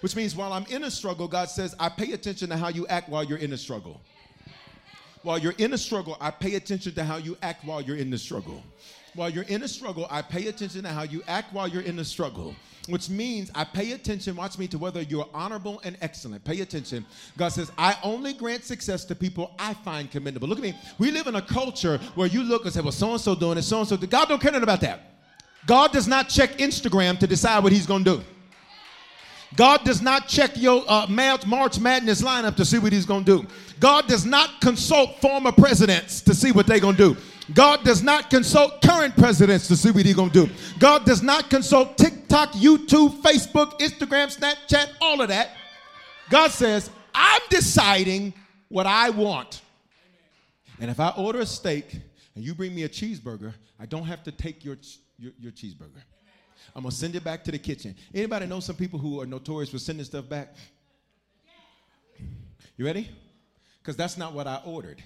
[0.00, 2.86] Which means while I'm in a struggle, God says, I pay attention to how you
[2.88, 4.00] act while you're in a struggle.
[5.22, 8.10] While you're in a struggle, I pay attention to how you act while you're in
[8.10, 8.62] the struggle.
[9.14, 11.96] While you're in a struggle, I pay attention to how you act while you're in
[11.96, 12.56] the struggle.
[12.88, 16.44] Which means I pay attention, watch me, to whether you're honorable and excellent.
[16.44, 17.06] Pay attention.
[17.36, 20.48] God says, I only grant success to people I find commendable.
[20.48, 20.74] Look at me.
[20.98, 23.58] We live in a culture where you look and say, well, so and so doing
[23.58, 23.96] it, so and so.
[23.96, 25.12] God don't care nothing about that.
[25.64, 28.24] God does not check Instagram to decide what he's going to do.
[29.54, 33.42] God does not check your uh, March Madness lineup to see what he's going to
[33.42, 33.48] do.
[33.78, 37.20] God does not consult former presidents to see what they're going to do.
[37.54, 40.52] God does not consult current presidents to see what he's going to do.
[40.78, 45.50] God does not consult TikTok, YouTube, Facebook, Instagram, Snapchat, all of that.
[46.30, 48.32] God says, I'm deciding
[48.68, 49.60] what I want.
[50.80, 51.92] And if I order a steak
[52.34, 54.76] and you bring me a cheeseburger, I don't have to take your,
[55.18, 56.02] your, your cheeseburger.
[56.74, 57.94] I'm gonna send it back to the kitchen.
[58.14, 60.54] Anybody know some people who are notorious for sending stuff back?
[62.76, 63.10] You ready?
[63.80, 65.02] Because that's not what I ordered.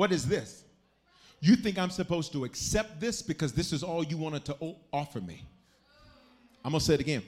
[0.00, 0.64] What is this?
[1.42, 4.56] You think I'm supposed to accept this because this is all you wanted to
[4.94, 5.44] offer me?
[6.64, 7.22] I'm gonna say it again.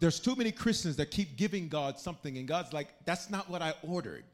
[0.00, 3.60] There's too many Christians that keep giving God something, and God's like, that's not what
[3.60, 4.24] I ordered.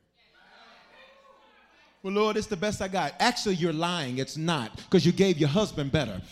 [2.05, 3.14] Well, Lord, it's the best I got.
[3.18, 4.18] Actually, you're lying.
[4.18, 6.22] It's not because you gave your husband better.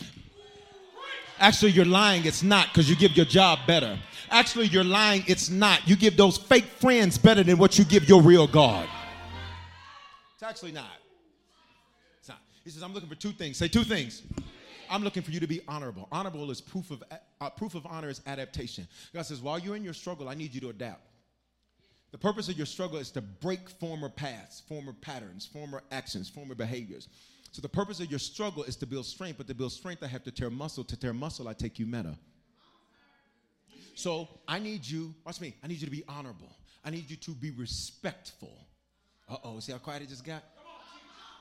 [1.37, 2.23] Actually, you're lying.
[2.23, 3.99] It's not because you give your job better.
[4.29, 5.25] Actually, you're lying.
[5.27, 5.85] It's not.
[5.85, 8.87] You give those fake friends better than what you give your real God.
[10.43, 10.99] It's actually not.
[12.19, 12.39] It's not.
[12.65, 13.55] He says, I'm looking for two things.
[13.55, 14.23] Say two things.
[14.89, 16.09] I'm looking for you to be honorable.
[16.11, 17.01] Honorable is proof of
[17.39, 18.85] uh, proof of honor is adaptation.
[19.13, 21.07] God says, while you're in your struggle, I need you to adapt.
[22.11, 26.55] The purpose of your struggle is to break former paths, former patterns, former actions, former
[26.55, 27.07] behaviors.
[27.51, 30.07] So the purpose of your struggle is to build strength, but to build strength, I
[30.07, 30.83] have to tear muscle.
[30.83, 32.17] To tear muscle, I take you meta.
[33.95, 36.53] So I need you, watch me, I need you to be honorable.
[36.83, 38.57] I need you to be respectful.
[39.33, 40.43] Uh oh, see how quiet it just got?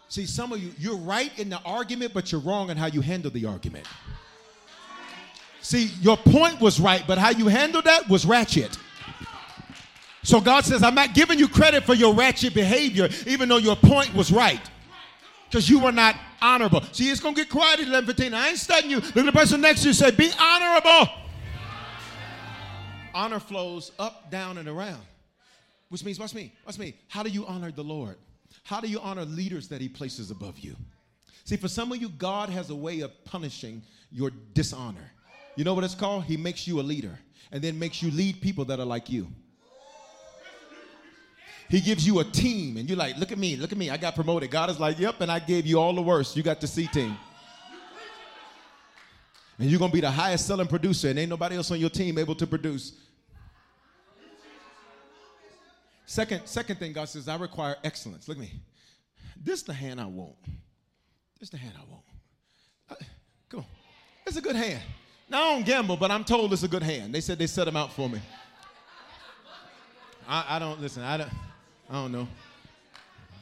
[0.09, 3.03] See, some of you, you're right in the argument, but you're wrong in how you
[3.03, 3.87] handle the argument.
[5.61, 8.79] See, your point was right, but how you handled that was ratchet.
[10.23, 13.77] So God says, I'm not giving you credit for your ratchet behavior, even though your
[13.77, 14.61] point was right.
[15.51, 16.81] Because you were not honorable.
[16.93, 18.33] See, it's going to get quiet at 11:15.
[18.33, 19.01] I ain't studying you.
[19.01, 21.13] Look at the person next to you say, Be honorable.
[23.13, 25.03] Honor flows up, down, and around.
[25.93, 26.95] Which means, watch me, watch me.
[27.09, 28.17] How do you honor the Lord?
[28.65, 30.75] How do you honor leaders that He places above you?
[31.45, 35.13] See, for some of you, God has a way of punishing your dishonor.
[35.55, 36.25] You know what it's called?
[36.25, 37.19] He makes you a leader
[37.51, 39.29] and then makes you lead people that are like you.
[41.69, 43.91] He gives you a team, and you're like, look at me, look at me.
[43.91, 44.51] I got promoted.
[44.51, 46.39] God is like, yep, and I gave you all the worst.
[46.39, 47.19] You got the C team.
[49.59, 52.17] And you're gonna be the highest selling producer, and ain't nobody else on your team
[52.17, 52.95] able to produce.
[56.07, 58.29] Second, second thing God says, I require excellence.
[58.29, 58.53] Look at me.
[59.43, 60.35] This is the hand I want.
[61.39, 63.03] This is the hand I want.
[63.49, 63.67] Come on.
[64.27, 64.81] It's a good hand.
[65.29, 67.15] Now I don't gamble, but I'm told it's a good hand.
[67.15, 68.21] They said they set them out for me.
[70.29, 71.03] I, I don't listen.
[71.03, 71.31] I don't.
[71.91, 72.29] I don't know.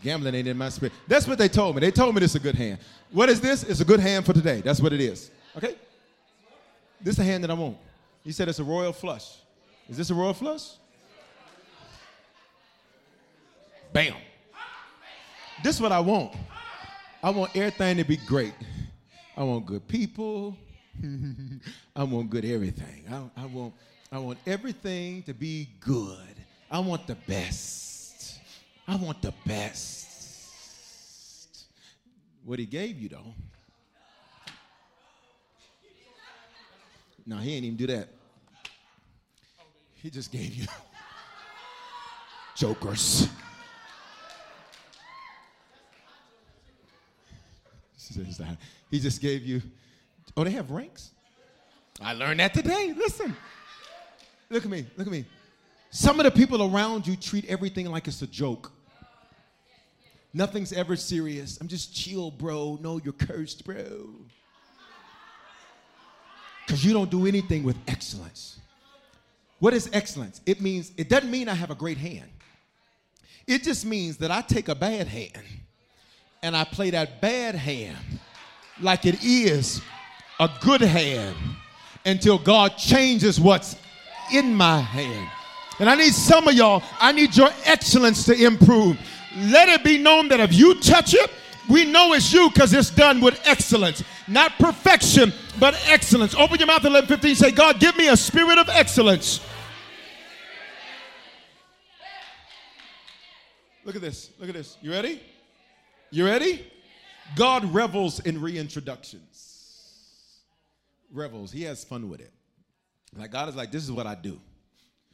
[0.03, 0.93] Gambling ain't in my spirit.
[1.07, 1.81] That's what they told me.
[1.81, 2.79] They told me this is a good hand.
[3.11, 3.65] What is this?
[3.65, 4.61] It's a good hand for today.
[4.61, 5.31] That's what it is.
[5.57, 5.77] Okay?
[7.01, 7.77] This is the hand that I want.
[8.25, 9.37] He said it's a royal flush.
[9.89, 10.71] Is this a royal flush?
[13.93, 14.15] Bam.
[15.63, 16.35] This is what I want.
[17.23, 18.55] I want everything to be great.
[19.37, 20.57] I want good people.
[21.97, 23.05] I want good everything.
[23.11, 23.75] I, I, want,
[24.13, 26.35] I want everything to be good.
[26.71, 28.39] I want the best.
[28.87, 30.07] I want the best.
[32.45, 33.35] What he gave you, though.
[37.27, 38.09] No, he ain't even do that.
[39.97, 40.67] He just gave you
[42.57, 43.29] jokers.
[48.91, 49.63] He just gave you.
[50.37, 51.11] Oh, they have ranks?
[52.01, 52.95] I learned that today.
[52.97, 53.37] Listen.
[54.49, 54.87] Look at me.
[54.97, 55.25] Look at me.
[55.91, 58.73] Some of the people around you treat everything like it's a joke.
[60.33, 61.59] Nothing's ever serious.
[61.61, 62.79] I'm just chill, bro.
[62.81, 64.15] No, you're cursed, bro.
[66.67, 68.61] Because you don't do anything with excellence.
[69.59, 70.41] What is excellence?
[70.47, 72.31] It means, it doesn't mean I have a great hand.
[73.47, 75.43] It just means that I take a bad hand
[76.43, 77.97] and I play that bad hand
[78.81, 79.81] like it is
[80.39, 81.37] a good hand
[82.05, 83.77] until God changes what's
[84.33, 85.29] in my hand.
[85.79, 88.99] And I need some of y'all, I need your excellence to improve.
[89.37, 91.31] Let it be known that if you touch it,
[91.71, 94.03] We know it's you because it's done with excellence.
[94.27, 96.35] Not perfection, but excellence.
[96.35, 97.35] Open your mouth 11 15.
[97.37, 99.41] Say, God, give me a spirit of excellence.
[103.85, 104.31] Look at this.
[104.41, 104.79] Look at this.
[104.83, 105.23] You ready?
[106.13, 106.67] You ready?
[107.37, 110.39] God revels in reintroductions.
[111.13, 111.53] Revels.
[111.53, 112.33] He has fun with it.
[113.17, 114.41] Like God is like, this is what I do.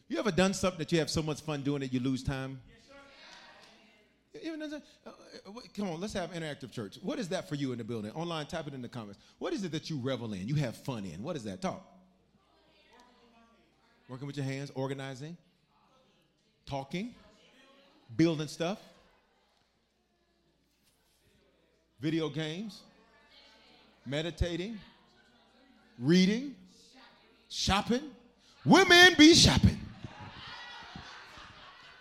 [0.08, 2.60] You ever done something that you have so much fun doing that you lose time?
[4.34, 4.66] Uh,
[5.06, 6.98] uh, Come on, let's have interactive church.
[7.02, 8.12] What is that for you in the building?
[8.12, 9.18] Online, type it in the comments.
[9.38, 10.46] What is it that you revel in?
[10.46, 11.22] You have fun in?
[11.22, 11.60] What is that?
[11.60, 11.84] Talk.
[14.08, 15.36] Working with your hands, organizing,
[16.64, 17.14] talking,
[18.16, 18.78] building stuff,
[22.00, 22.82] video games,
[24.04, 24.78] meditating,
[25.98, 26.54] reading,
[27.48, 28.02] shopping.
[28.64, 29.78] Women be shopping.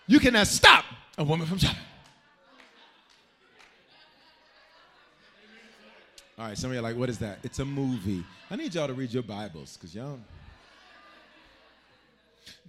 [0.08, 0.86] You cannot stop
[1.18, 1.80] a woman from shopping.
[6.38, 7.40] All right, some of you are like, what is that?
[7.44, 8.24] It's a movie.
[8.52, 10.20] I need y'all to read your Bibles because y'all.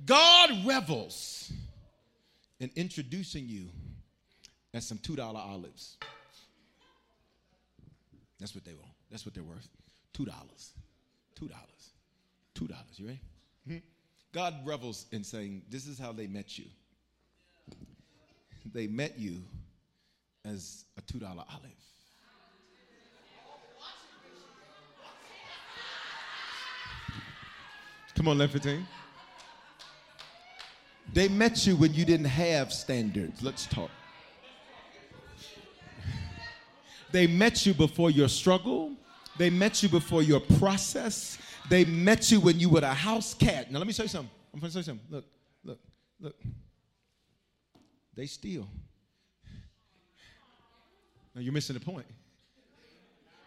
[0.05, 1.51] God revels
[2.61, 3.67] in introducing you
[4.73, 5.97] as some $2 olives.
[8.39, 8.93] That's what they want.
[9.11, 9.69] That's what they're worth.
[10.15, 10.27] $2.
[11.35, 11.51] $2.
[12.55, 12.99] $2.
[12.99, 13.21] You ready?
[13.69, 13.83] Mhm.
[14.33, 16.67] God revels in saying, This is how they met you.
[18.73, 19.43] They met you
[20.45, 21.73] as a $2 olive.
[28.15, 28.87] Come on, 1115.
[31.13, 33.43] They met you when you didn't have standards.
[33.43, 33.91] Let's talk.
[37.13, 38.93] They met you before your struggle.
[39.39, 41.39] They met you before your process.
[41.69, 43.71] They met you when you were a house cat.
[43.71, 44.31] Now, let me show you something.
[44.55, 45.07] I'm to show you something.
[45.11, 45.25] Look,
[45.65, 45.79] look,
[46.21, 46.37] look.
[48.15, 48.67] They steal.
[51.35, 52.07] Now, you're missing the point.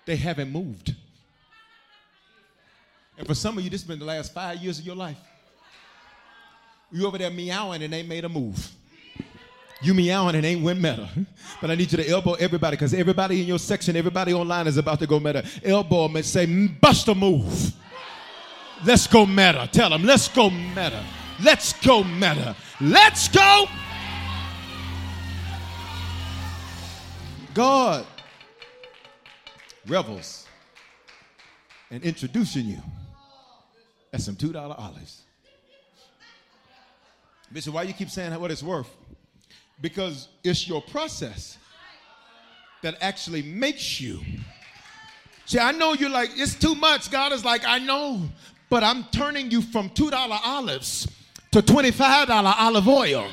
[0.05, 0.95] They haven't moved.
[3.17, 5.17] And for some of you, this has been the last five years of your life.
[6.91, 8.71] You over there meowing and they made a move.
[9.81, 11.09] You meowing and ain't went meta.
[11.61, 14.77] But I need you to elbow everybody because everybody in your section, everybody online is
[14.77, 15.45] about to go meta.
[15.63, 17.73] Elbow them and say, "Mm, bust a move.
[18.85, 19.69] Let's go meta.
[19.71, 21.03] Tell them, let's go meta.
[21.41, 22.55] Let's go meta.
[22.81, 23.65] Let's go.
[27.53, 28.05] God
[29.87, 30.45] revels
[31.91, 32.81] and introducing you
[34.13, 35.23] as some $2 olives.
[37.51, 38.89] Bishop, why you keep saying what it's worth?
[39.81, 41.57] Because it's your process
[42.81, 44.21] that actually makes you.
[45.45, 47.09] See, I know you're like, it's too much.
[47.09, 48.21] God is like, I know,
[48.69, 50.11] but I'm turning you from $2
[50.43, 51.07] olives
[51.51, 53.27] to $25 olive oil.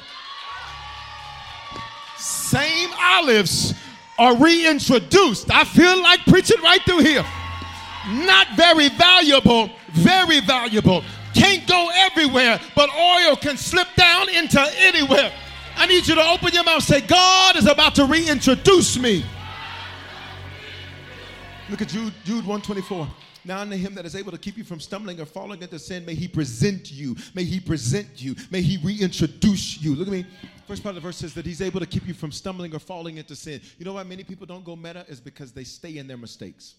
[2.16, 3.74] Same olives
[4.18, 5.50] are reintroduced.
[5.52, 7.24] I feel like preaching right through here.
[8.08, 11.04] Not very valuable, very valuable.
[11.34, 15.30] Can't go everywhere, but oil can slip down into anywhere.
[15.76, 19.24] I need you to open your mouth say, God is about to reintroduce me.
[21.68, 23.08] Look at Jude, Jude 124.
[23.44, 26.04] Now unto him that is able to keep you from stumbling or falling into sin,
[26.04, 27.14] may he present you.
[27.34, 28.34] May he present you.
[28.50, 29.94] May he reintroduce you.
[29.94, 30.26] Look at me.
[30.66, 32.80] First part of the verse says that he's able to keep you from stumbling or
[32.80, 33.60] falling into sin.
[33.78, 35.04] You know why many people don't go meta?
[35.08, 36.74] Is because they stay in their mistakes.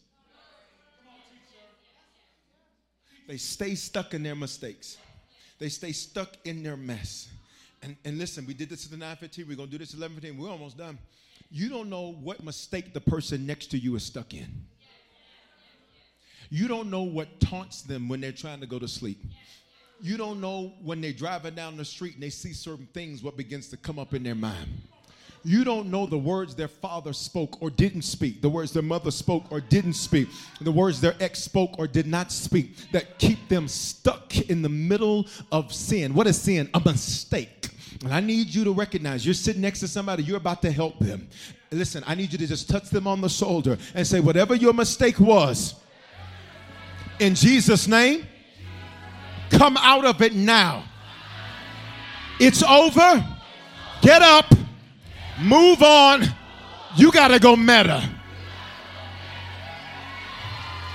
[3.28, 4.98] They stay stuck in their mistakes.
[5.60, 7.30] They stay stuck in their mess.
[7.82, 9.48] And, and listen, we did this at the 915.
[9.48, 10.44] We're going to do this at 1115.
[10.44, 10.98] We're almost done.
[11.50, 14.66] You don't know what mistake the person next to you is stuck in.
[16.50, 19.20] You don't know what taunts them when they're trying to go to sleep.
[20.02, 23.36] You don't know when they're driving down the street and they see certain things, what
[23.36, 24.70] begins to come up in their mind.
[25.44, 29.12] You don't know the words their father spoke or didn't speak, the words their mother
[29.12, 30.28] spoke or didn't speak,
[30.60, 34.70] the words their ex spoke or did not speak that keep them stuck in the
[34.70, 36.14] middle of sin.
[36.14, 36.70] What is sin?
[36.74, 37.70] A mistake.
[38.04, 41.00] And I need you to recognize you're sitting next to somebody, you're about to help
[41.00, 41.28] them.
[41.72, 44.74] Listen, I need you to just touch them on the shoulder and say, whatever your
[44.74, 45.76] mistake was,
[47.20, 48.28] in Jesus' name,
[49.50, 50.84] come out of it now.
[52.40, 53.26] It's over.
[54.02, 54.46] Get up.
[55.40, 56.24] Move on.
[56.96, 58.10] You got to go meta.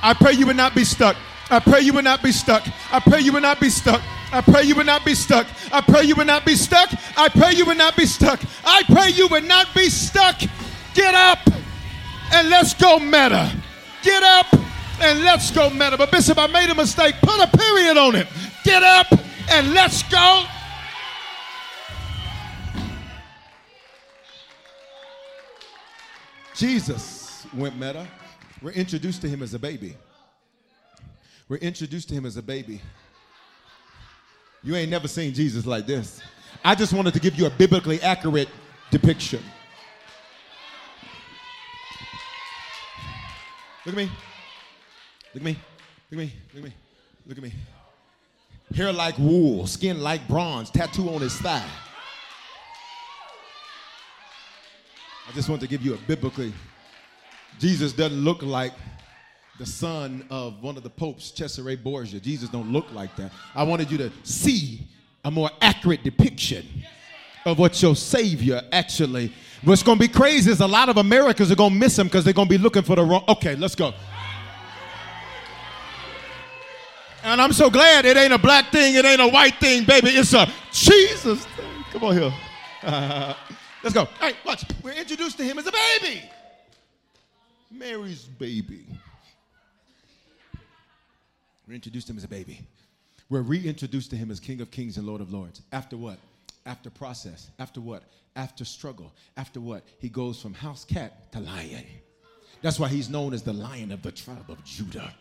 [0.03, 1.17] I pray you would not be stuck.
[1.51, 2.67] I pray you would not be stuck.
[2.93, 4.03] I pray you would not be stuck.
[4.33, 5.47] I pray you would not be stuck.
[5.73, 6.91] I pray you would not be stuck.
[7.17, 8.41] I pray you would not be stuck.
[8.65, 10.41] I pray you would not be stuck.
[10.95, 11.39] Get up
[12.33, 13.55] and let's go meta.
[14.03, 14.53] Get up
[15.01, 15.97] and let's go meta.
[15.99, 17.15] But Bishop, I made a mistake.
[17.23, 18.27] Put a period on it.
[18.65, 19.07] Get up
[19.51, 20.45] and let's go.
[26.63, 27.45] Jesus.
[27.57, 28.07] went meta.
[28.63, 29.97] We're introduced to him as a baby.
[31.49, 32.81] We're introduced to him as a baby.
[34.63, 36.23] You ain't never seen Jesus like this.
[36.65, 38.49] I just wanted to give you a biblically accurate
[38.93, 39.43] depiction.
[43.85, 44.11] Look at me.
[45.35, 45.59] Look at me.
[46.13, 46.33] Look at me.
[46.55, 46.75] Look at me.
[47.27, 47.53] Look at me.
[48.77, 51.67] Hair like wool, skin like bronze, tattoo on his thigh.
[55.33, 56.53] I just want to give you a biblically.
[57.59, 58.75] Jesus doesn't look like
[59.59, 62.21] the son of one of the popes, Cesare Borgia.
[62.21, 63.33] Jesus don't look like that.
[63.55, 64.87] I wanted you to see
[65.25, 66.67] a more accurate depiction
[67.47, 69.33] of what your Savior actually.
[69.65, 72.09] What's going to be crazy is a lot of Americans are going to miss him
[72.09, 73.25] because they're going to be looking for the wrong.
[73.27, 73.95] Okay, let's go.
[77.25, 80.11] And I'm so glad it ain't a black thing, it ain't a white thing, baby.
[80.11, 81.85] It's a Jesus thing.
[81.91, 83.37] Come on here.
[83.83, 84.03] let's go.
[84.03, 84.65] All right, watch.
[84.83, 86.23] We're introduced to him as a baby.
[87.71, 88.87] Mary's baby.
[91.67, 92.61] We're introduced to him as a baby.
[93.31, 95.63] We're reintroduced to him as King of Kings and Lord of Lords.
[95.73, 96.19] After what?
[96.67, 97.51] After process.
[97.59, 98.03] After what?
[98.37, 99.13] After struggle.
[99.37, 99.83] After what?
[99.99, 101.85] He goes from house cat to lion.
[102.61, 105.15] That's why he's known as the lion of the tribe of Judah.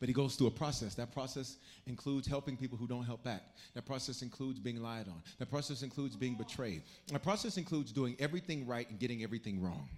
[0.00, 0.94] But he goes through a process.
[0.94, 3.42] That process includes helping people who don't help back.
[3.74, 5.22] That process includes being lied on.
[5.38, 6.82] That process includes being betrayed.
[7.08, 9.88] That process includes doing everything right and getting everything wrong.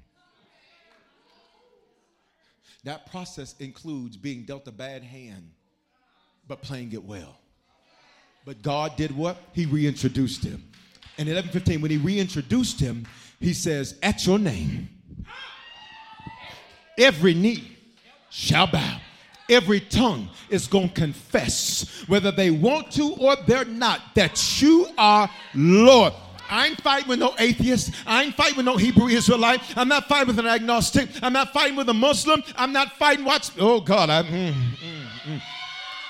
[2.84, 5.51] That process includes being dealt a bad hand,
[6.47, 7.40] but playing it well.
[8.44, 9.42] But God did what?
[9.53, 10.62] He reintroduced him.
[11.18, 13.07] And 11:15, when he reintroduced him,
[13.40, 14.88] he says, "At your name,
[16.97, 17.76] every knee
[18.30, 19.01] shall bow."
[19.49, 24.88] Every tongue is going to confess, whether they want to or they're not, that you
[24.99, 26.12] are Lord.
[26.49, 27.92] I ain't fighting with no atheist.
[28.07, 29.61] I ain't fighting with no Hebrew Israelite.
[29.76, 31.09] I'm not fighting with an agnostic.
[31.22, 32.42] I'm not fighting with a Muslim.
[32.57, 33.24] I'm not fighting.
[33.24, 33.51] Watch.
[33.59, 34.11] Oh God.
[34.11, 35.42] I, mm, mm, mm.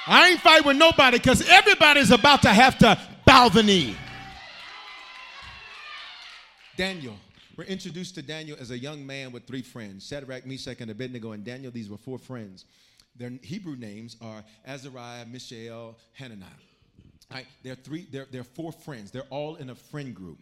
[0.07, 3.97] I ain't fighting with nobody because everybody's about to have to bow the knee.
[6.77, 7.17] Daniel.
[7.57, 11.33] We're introduced to Daniel as a young man with three friends Shadrach, Meshach, and Abednego.
[11.33, 12.67] And Daniel, these were four friends.
[13.19, 16.49] Their Hebrew names are Azariah, Mishael, Hananiah.
[17.33, 17.47] Right?
[17.63, 19.11] They're three, they're, they're four friends.
[19.11, 20.39] They're all in a friend group.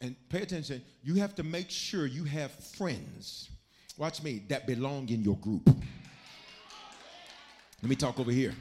[0.00, 3.50] And pay attention, you have to make sure you have friends,
[3.96, 5.68] watch me, that belong in your group.
[7.82, 8.54] Let me talk over here.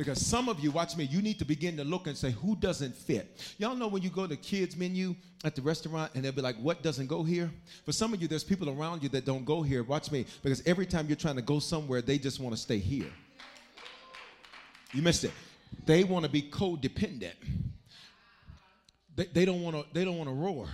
[0.00, 2.56] Because some of you, watch me, you need to begin to look and say, who
[2.56, 3.38] doesn't fit?
[3.58, 6.56] Y'all know when you go to kids' menu at the restaurant and they'll be like,
[6.56, 7.50] what doesn't go here?
[7.84, 9.82] For some of you, there's people around you that don't go here.
[9.82, 12.78] Watch me, because every time you're trying to go somewhere, they just want to stay
[12.78, 13.12] here.
[14.94, 15.32] You missed it.
[15.84, 17.34] They want to be codependent.
[19.16, 19.84] They, they don't want to.
[19.92, 20.66] They don't want to roar.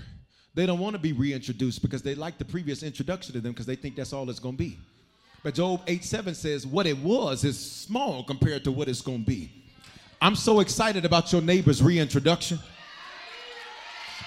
[0.55, 3.67] They don't want to be reintroduced because they like the previous introduction to them because
[3.67, 4.79] they think that's all it's going to be.
[5.43, 9.21] But Job 8 7 says, What it was is small compared to what it's going
[9.21, 9.51] to be.
[10.21, 12.59] I'm so excited about your neighbor's reintroduction.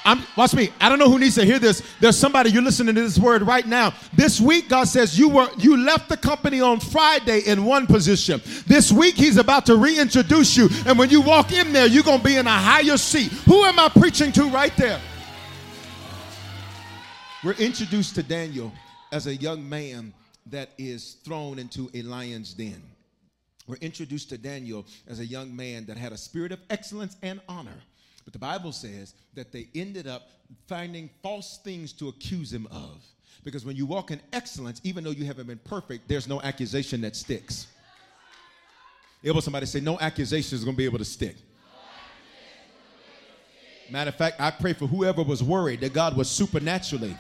[0.06, 0.70] I'm, watch me.
[0.80, 1.84] I don't know who needs to hear this.
[2.00, 3.94] There's somebody you're listening to this word right now.
[4.14, 8.42] This week, God says you were you left the company on Friday in one position.
[8.66, 12.24] This week, He's about to reintroduce you, and when you walk in there, you're gonna
[12.24, 13.32] be in a higher seat.
[13.46, 15.02] Who am I preaching to right there?
[17.44, 18.72] We're introduced to Daniel
[19.12, 20.14] as a young man
[20.52, 22.82] that is thrown into a lion's den.
[23.68, 27.40] We're introduced to Daniel as a young man that had a spirit of excellence and
[27.48, 27.84] honor.
[28.26, 30.30] But the Bible says that they ended up
[30.68, 33.04] finding false things to accuse him of.
[33.44, 37.02] Because when you walk in excellence, even though you haven't been perfect, there's no accusation
[37.02, 37.68] that sticks.
[39.24, 41.36] Able somebody say, no accusation is going to be able to stick.
[43.92, 47.16] Matter of fact, I pray for whoever was worried that God would supernaturally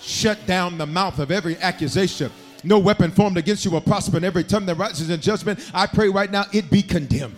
[0.00, 2.30] shut down the mouth of every accusation.
[2.64, 5.86] No weapon formed against you will prosper, and every tongue that rises in judgment, I
[5.86, 7.36] pray right now it be condemned.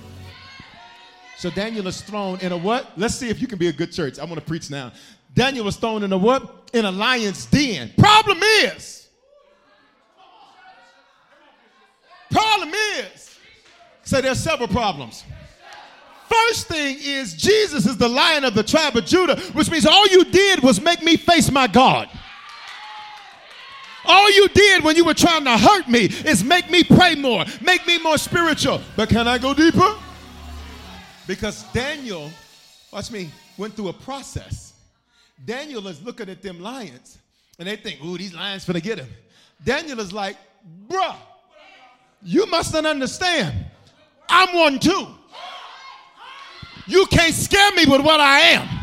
[1.37, 2.91] So Daniel is thrown in a what?
[2.97, 4.19] Let's see if you can be a good church.
[4.19, 4.93] I want to preach now.
[5.35, 6.71] Daniel was thrown in a what?
[6.73, 7.93] In a lion's den.
[7.97, 9.09] Problem is,
[12.31, 13.39] problem is,
[14.03, 15.25] so there's several problems.
[16.29, 20.07] First thing is Jesus is the lion of the tribe of Judah, which means all
[20.09, 22.09] you did was make me face my God.
[24.09, 27.45] All you did when you were trying to hurt me is make me pray more,
[27.61, 28.81] make me more spiritual.
[28.97, 29.95] But can I go deeper?
[31.27, 32.31] Because Daniel,
[32.91, 34.73] watch me, went through a process.
[35.45, 37.19] Daniel is looking at them lions
[37.59, 39.09] and they think, ooh, these lions finna get him.
[39.63, 40.37] Daniel is like,
[40.89, 41.17] bruh,
[42.23, 43.55] you mustn't understand.
[44.29, 45.07] I'm one too.
[46.87, 48.78] You can't scare me with what I am.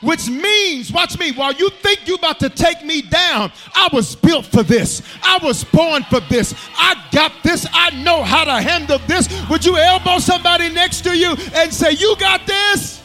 [0.00, 4.14] Which means, watch me, while you think you about to take me down, I was
[4.14, 5.02] built for this.
[5.22, 6.54] I was born for this.
[6.76, 7.66] I got this.
[7.72, 9.28] I know how to handle this.
[9.50, 13.02] Would you elbow somebody next to you and say, You got this?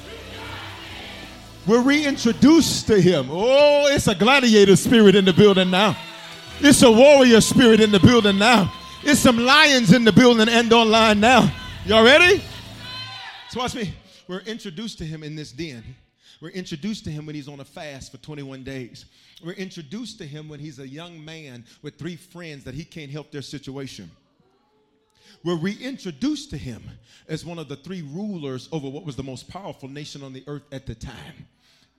[1.65, 3.29] We're reintroduced to him.
[3.31, 5.97] Oh, it's a gladiator spirit in the building now.
[6.59, 8.71] It's a warrior spirit in the building now.
[9.01, 11.51] It's some lions in the building and online now.
[11.85, 12.43] Y'all ready?
[13.49, 13.93] So watch me.
[14.27, 15.83] We're introduced to him in this den.
[16.41, 19.05] We're introduced to him when he's on a fast for 21 days.
[19.43, 23.11] We're introduced to him when he's a young man with three friends that he can't
[23.11, 24.09] help their situation.
[25.43, 26.83] We're reintroduced to him
[27.27, 30.43] as one of the three rulers over what was the most powerful nation on the
[30.47, 31.47] earth at the time.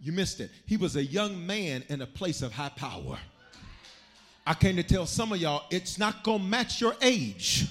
[0.01, 0.51] You missed it.
[0.67, 3.19] He was a young man in a place of high power.
[4.47, 7.67] I came to tell some of y'all it's not going to match your age,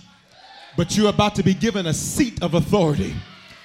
[0.75, 3.13] but you're about to be given a seat of authority.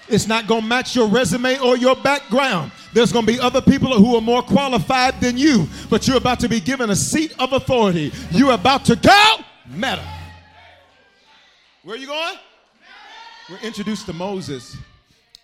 [0.09, 2.73] It's not going to match your resume or your background.
[2.93, 6.41] There's going to be other people who are more qualified than you, but you're about
[6.41, 8.13] to be given a seat of authority.
[8.31, 9.37] You're about to go
[9.71, 10.07] meta.
[11.83, 12.37] Where are you going?
[13.51, 14.77] We're introduced to Moses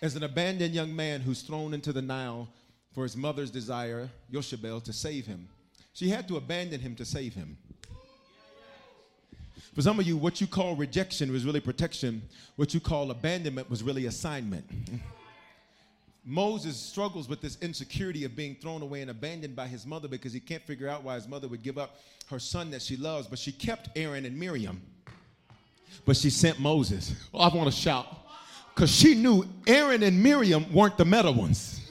[0.01, 2.47] as an abandoned young man who's thrown into the Nile
[2.93, 5.47] for his mother's desire, Yoshebel, to save him.
[5.93, 7.57] She had to abandon him to save him.
[9.75, 12.21] For some of you, what you call rejection was really protection.
[12.55, 14.65] What you call abandonment was really assignment.
[16.23, 20.31] Moses struggles with this insecurity of being thrown away and abandoned by his mother because
[20.31, 21.99] he can't figure out why his mother would give up
[22.29, 23.27] her son that she loves.
[23.27, 24.81] But she kept Aaron and Miriam,
[26.05, 27.13] but she sent Moses.
[27.33, 28.07] Well, I want to shout
[28.73, 31.81] because she knew Aaron and Miriam weren't the meta ones.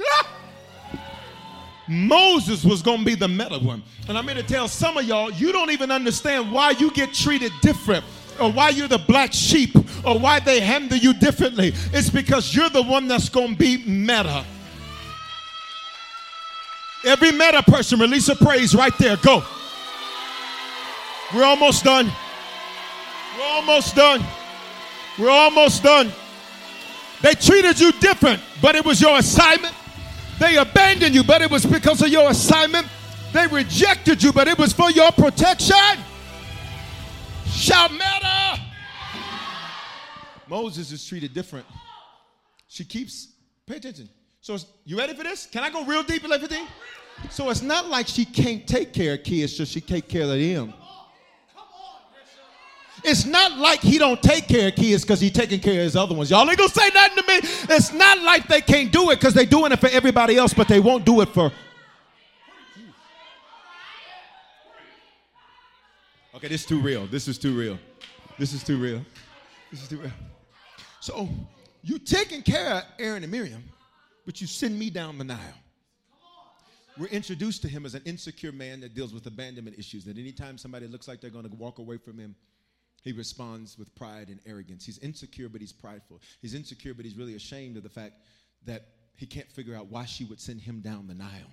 [1.89, 3.83] Moses was going to be the meta one.
[4.09, 7.13] And I'm here to tell some of y'all, you don't even understand why you get
[7.13, 8.05] treated different
[8.41, 11.73] or why you're the black sheep or why they handle you differently.
[11.93, 14.45] It's because you're the one that's going to be meta.
[17.05, 19.17] Every meta person, release a praise right there.
[19.19, 19.45] Go.
[21.35, 22.11] We're almost done.
[23.37, 24.25] We're almost done.
[25.19, 26.11] We're almost done.
[27.21, 29.75] They treated you different, but it was your assignment.
[30.39, 32.87] They abandoned you, but it was because of your assignment.
[33.33, 35.77] They rejected you, but it was for your protection.
[37.47, 38.61] Shout meta.
[40.49, 41.67] Moses is treated different.
[42.69, 43.33] She keeps,
[43.67, 44.09] pay attention.
[44.41, 45.47] So, you ready for this?
[45.47, 46.67] Can I go real deep in everything?
[47.31, 50.29] So, it's not like she can't take care of kids, so she take care of
[50.29, 50.75] them.
[53.05, 55.95] It's not like he don't take care of kids because he taking care of his
[55.95, 56.31] other ones.
[56.31, 57.37] Y'all ain't gonna say nothing to me.
[57.75, 60.69] It's not like they can't do it because they doing it for everybody else, but
[60.69, 61.53] they won't do it for.
[66.35, 67.07] Okay, this is too real.
[67.07, 67.79] This is too real.
[68.39, 69.05] This is too real.
[69.71, 70.13] This is too real.
[71.01, 71.29] So
[71.83, 73.63] you taking care of Aaron and Miriam,
[74.25, 75.39] but you send me down the Nile.
[76.97, 80.05] We're introduced to him as an insecure man that deals with abandonment issues.
[80.05, 82.35] That anytime somebody looks like they're going to walk away from him,
[83.05, 84.87] he responds with pride and arrogance.
[84.87, 86.23] He's insecure, but he's prideful.
[86.41, 88.15] He's insecure, but he's really ashamed of the fact
[88.65, 91.53] that he can't figure out why she would send him down the Nile.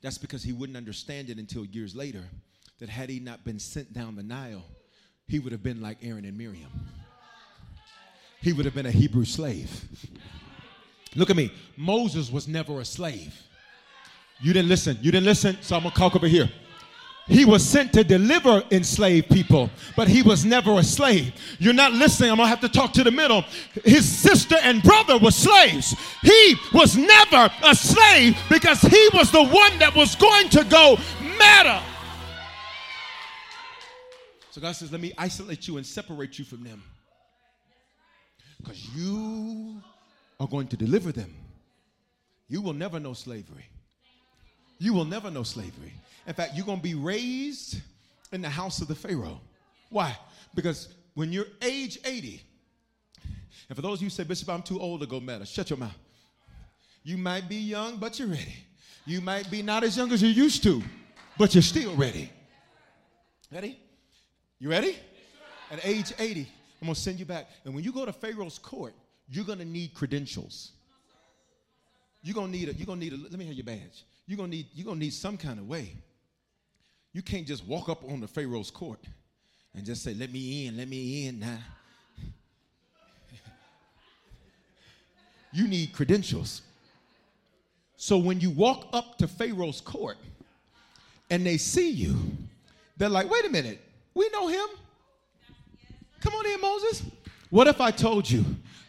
[0.00, 2.22] That's because he wouldn't understand it until years later
[2.78, 4.64] that had he not been sent down the Nile,
[5.26, 6.70] he would have been like Aaron and Miriam.
[8.40, 9.84] He would have been a Hebrew slave.
[11.16, 11.52] Look at me.
[11.76, 13.34] Moses was never a slave.
[14.40, 14.96] You didn't listen.
[15.02, 16.48] You didn't listen, so I'm going to talk over here.
[17.28, 21.34] He was sent to deliver enslaved people, but he was never a slave.
[21.58, 22.30] You're not listening.
[22.30, 23.42] I'm going to have to talk to the middle.
[23.84, 25.94] His sister and brother were slaves.
[26.22, 30.96] He was never a slave because he was the one that was going to go
[31.20, 31.82] meta.
[34.50, 36.82] So God says, Let me isolate you and separate you from them
[38.56, 39.82] because you
[40.40, 41.34] are going to deliver them.
[42.48, 43.66] You will never know slavery.
[44.78, 45.92] You will never know slavery.
[46.28, 47.80] In fact, you're going to be raised
[48.32, 49.40] in the house of the Pharaoh.
[49.88, 50.14] Why?
[50.54, 52.42] Because when you're age 80,
[53.68, 55.70] and for those of you who say, Bishop, I'm too old to go meta, shut
[55.70, 55.96] your mouth.
[57.02, 58.56] You might be young, but you're ready.
[59.06, 60.82] You might be not as young as you used to,
[61.38, 62.30] but you're still ready.
[63.50, 63.78] Ready?
[64.58, 64.98] You ready?
[65.70, 66.40] At age 80,
[66.82, 67.48] I'm going to send you back.
[67.64, 68.92] And when you go to Pharaoh's court,
[69.30, 70.72] you're going to need credentials.
[72.22, 74.04] You're going to need a, you're to need a, let me hear your badge.
[74.26, 75.96] You're to need, you're going to need some kind of way
[77.12, 79.00] you can't just walk up on the Pharaoh's court
[79.74, 81.58] and just say, Let me in, let me in now.
[85.52, 86.62] you need credentials.
[87.96, 90.18] So when you walk up to Pharaoh's court
[91.30, 92.16] and they see you,
[92.96, 93.80] they're like, Wait a minute,
[94.14, 94.66] we know him.
[96.20, 97.02] Come on in, Moses.
[97.50, 98.44] What if I told you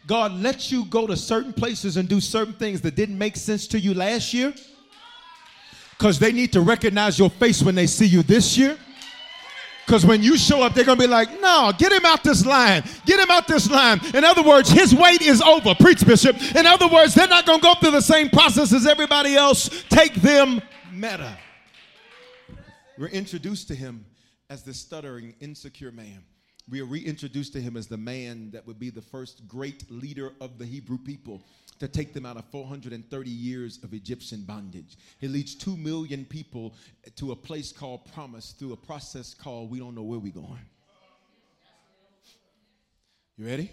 [0.06, 3.66] God let you go to certain places and do certain things that didn't make sense
[3.68, 4.52] to you last year?
[6.00, 8.78] Because they need to recognize your face when they see you this year.
[9.84, 12.46] Because when you show up, they're going to be like, no, get him out this
[12.46, 12.82] line.
[13.04, 14.00] Get him out this line.
[14.14, 15.74] In other words, his wait is over.
[15.74, 16.40] Preach, Bishop.
[16.56, 19.84] In other words, they're not going to go through the same process as everybody else.
[19.90, 21.36] Take them meta.
[22.96, 24.06] We're introduced to him
[24.48, 26.24] as the stuttering, insecure man.
[26.66, 30.32] We are reintroduced to him as the man that would be the first great leader
[30.40, 31.42] of the Hebrew people
[31.80, 34.96] to take them out of 430 years of Egyptian bondage.
[35.18, 36.74] He leads 2 million people
[37.16, 40.66] to a place called promise through a process called we don't know where we're going.
[43.36, 43.72] You ready?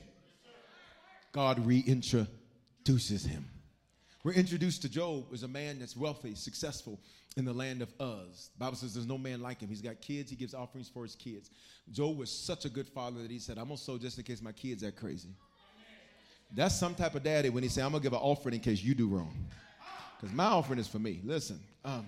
[1.34, 3.46] God reintroduces him.
[4.24, 7.00] We're introduced to Job as a man that's wealthy, successful
[7.36, 8.50] in the land of Uz.
[8.54, 9.70] The Bible says there's no man like him.
[9.70, 11.52] He's got kids, he gives offerings for his kids.
[11.92, 14.42] Job was such a good father that he said, I'm gonna sow just in case
[14.42, 15.36] my kids are crazy.
[16.54, 18.82] That's some type of daddy when he say, I'm gonna give an offering in case
[18.82, 19.48] you do wrong.
[20.20, 21.22] Because my offering is for me.
[21.24, 21.60] Listen.
[21.86, 22.08] Um,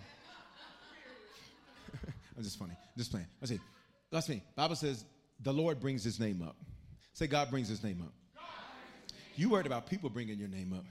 [2.38, 2.74] I'm just funny.
[2.98, 3.28] Just playing.
[3.42, 3.60] Let's see.
[4.12, 4.42] Let's me.
[4.56, 5.06] Bible says
[5.42, 6.56] the Lord brings his name up.
[7.14, 8.14] Say God brings his name up.
[9.36, 10.86] You worried about people bringing your name up.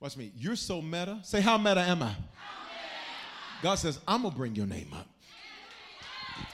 [0.00, 0.32] Watch me.
[0.36, 1.18] You're so meta.
[1.22, 2.14] Say, how meta am I?
[3.62, 5.06] God says, I'm to bring your name up.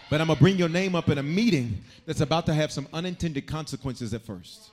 [0.08, 2.86] But I'm to bring your name up in a meeting that's about to have some
[2.92, 4.70] unintended consequences at first.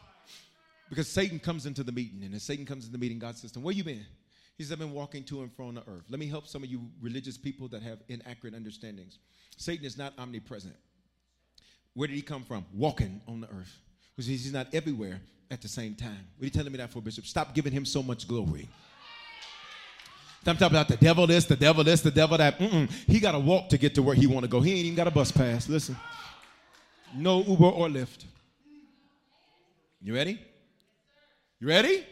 [0.89, 3.51] Because Satan comes into the meeting, and as Satan comes into the meeting, God says
[3.51, 4.05] to him, Where you been?
[4.57, 6.03] He says, I've been walking to and fro on the earth.
[6.09, 9.19] Let me help some of you religious people that have inaccurate understandings.
[9.55, 10.75] Satan is not omnipresent.
[11.93, 12.65] Where did he come from?
[12.73, 13.79] Walking on the earth.
[14.17, 16.27] Means he's not everywhere at the same time.
[16.37, 17.25] What are you telling me that for, Bishop?
[17.25, 18.67] Stop giving him so much glory.
[20.45, 22.59] I'm talking about the devil this, the devil this, the devil that.
[22.59, 22.89] Mm-mm.
[23.07, 24.61] He got to walk to get to where he want to go.
[24.61, 25.69] He ain't even got a bus pass.
[25.69, 25.95] Listen,
[27.15, 28.25] no Uber or Lyft.
[30.01, 30.39] You ready?
[31.59, 32.05] You ready?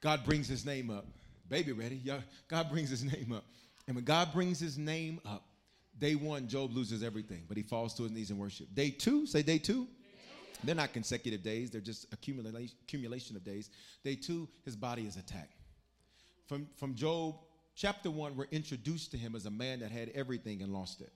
[0.00, 1.04] God brings his name up.
[1.48, 2.00] Baby, ready?
[2.46, 3.44] God brings his name up.
[3.88, 5.44] And when God brings his name up,
[5.98, 8.68] day one, Job loses everything, but he falls to his knees in worship.
[8.74, 9.88] Day two, say day two.
[10.64, 13.70] They're not consecutive days, they're just accumulation of days.
[14.04, 15.56] Day two, his body is attacked.
[16.46, 17.34] From, from Job
[17.74, 21.10] chapter one, we're introduced to him as a man that had everything and lost it.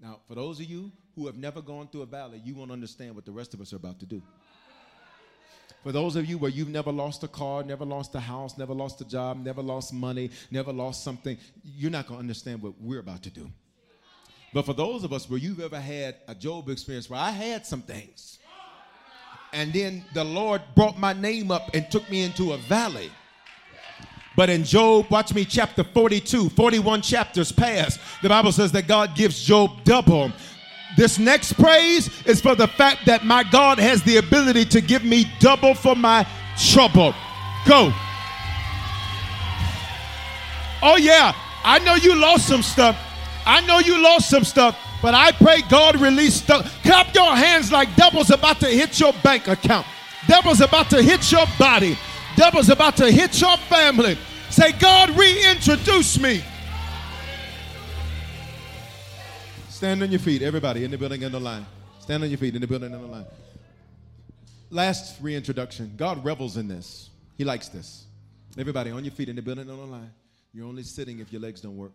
[0.00, 3.16] Now, for those of you who have never gone through a valley, you won't understand
[3.16, 4.22] what the rest of us are about to do.
[5.82, 8.74] For those of you where you've never lost a car, never lost a house, never
[8.74, 12.72] lost a job, never lost money, never lost something, you're not going to understand what
[12.80, 13.48] we're about to do.
[14.52, 17.66] But for those of us where you've ever had a Job experience where I had
[17.66, 18.38] some things,
[19.52, 23.10] and then the Lord brought my name up and took me into a valley.
[24.36, 29.14] But in Job, watch me, chapter 42, 41 chapters past, the Bible says that God
[29.14, 30.30] gives Job double.
[30.96, 35.04] This next praise is for the fact that my God has the ability to give
[35.04, 36.26] me double for my
[36.56, 37.14] trouble.
[37.66, 37.92] Go.
[40.82, 41.34] Oh, yeah,
[41.64, 42.96] I know you lost some stuff.
[43.44, 46.82] I know you lost some stuff, but I pray God release stuff.
[46.82, 49.86] Clap your hands like devil's about to hit your bank account.
[50.26, 51.96] Devil's about to hit your body.
[52.36, 54.18] Devil's about to hit your family.
[54.50, 56.42] Say, God, reintroduce me.
[59.76, 61.66] Stand on your feet, everybody in the building in the line.
[62.00, 63.26] Stand on your feet in the building in the line.
[64.70, 65.92] Last reintroduction.
[65.98, 67.10] God revels in this.
[67.36, 68.06] He likes this.
[68.56, 70.10] Everybody on your feet in the building on the line.
[70.54, 71.92] You're only sitting if your legs don't work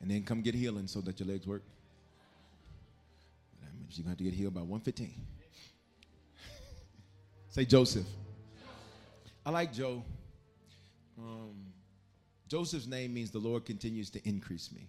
[0.00, 1.62] and then come get healing so that your legs work.
[3.60, 5.14] That means you're going to have to get healed by 115.
[7.50, 8.06] Say Joseph.
[9.46, 10.02] I like Joe.
[11.16, 11.54] Um,
[12.48, 14.88] Joseph's name means the Lord continues to increase me.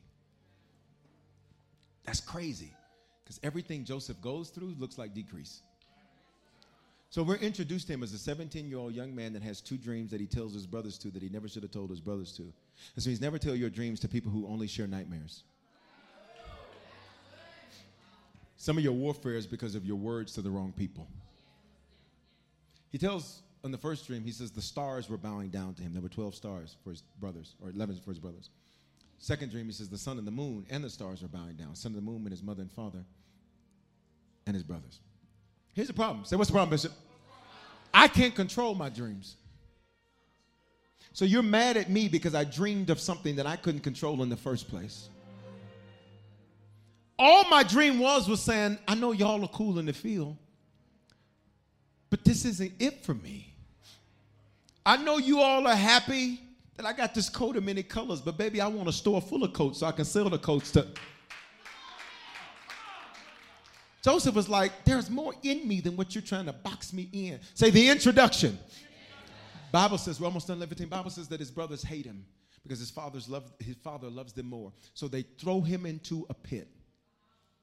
[2.06, 2.72] That's crazy
[3.24, 5.62] because everything Joseph goes through looks like decrease.
[7.10, 9.78] So we're introduced to him as a 17 year old young man that has two
[9.78, 12.32] dreams that he tells his brothers to that he never should have told his brothers
[12.38, 12.42] to.
[12.42, 15.44] And so he's never tell your dreams to people who only share nightmares.
[18.58, 21.08] Some of your warfare is because of your words to the wrong people.
[22.92, 25.94] He tells in the first dream, he says the stars were bowing down to him.
[25.94, 28.50] There were 12 stars for his brothers, or 11 for his brothers.
[29.24, 31.78] Second dream, he says the sun and the moon and the stars are bowing down.
[31.78, 33.06] Sun and the moon and his mother and father
[34.46, 35.00] and his brothers.
[35.72, 36.26] Here's the problem.
[36.26, 36.92] Say, what's the problem, Bishop?
[37.94, 39.38] I can't control my dreams.
[41.14, 44.30] So you're mad at me because I dreamed of something that I couldn't control in
[44.30, 45.08] the first place.
[47.18, 50.36] All my dream was was saying, I know y'all are cool in the field,
[52.10, 53.56] but this isn't it for me.
[54.86, 56.42] I know you all are happy
[56.78, 59.44] that I got this coat of many colors, but baby, I want a store full
[59.44, 60.88] of coats so I can sell the coats to.
[64.04, 67.40] Joseph was like, There's more in me than what you're trying to box me in.
[67.54, 68.58] Say the introduction.
[69.72, 70.88] Bible says, we're almost done 15.
[70.88, 72.24] Bible says that his brothers hate him
[72.62, 74.72] because his, father's love, his father loves them more.
[74.94, 76.68] So they throw him into a pit.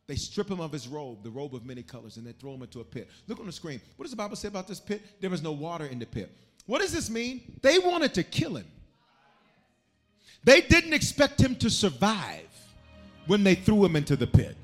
[0.08, 2.62] They strip him of his robe, the robe of many colors, and they throw him
[2.62, 3.08] into a pit.
[3.28, 3.80] Look on the screen.
[3.94, 5.02] What does the Bible say about this pit?
[5.20, 6.36] There was no water in the pit.
[6.66, 7.58] What does this mean?
[7.62, 8.66] They wanted to kill him.
[10.44, 12.48] They didn't expect him to survive
[13.26, 14.56] when they threw him into the pit.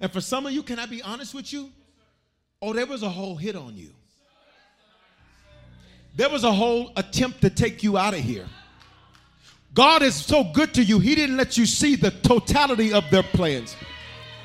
[0.00, 1.70] And for some of you, can I be honest with you?
[2.62, 3.90] Oh, there was a whole hit on you.
[6.16, 8.46] There was a whole attempt to take you out of here.
[9.74, 13.22] God is so good to you, He didn't let you see the totality of their
[13.22, 13.76] plans.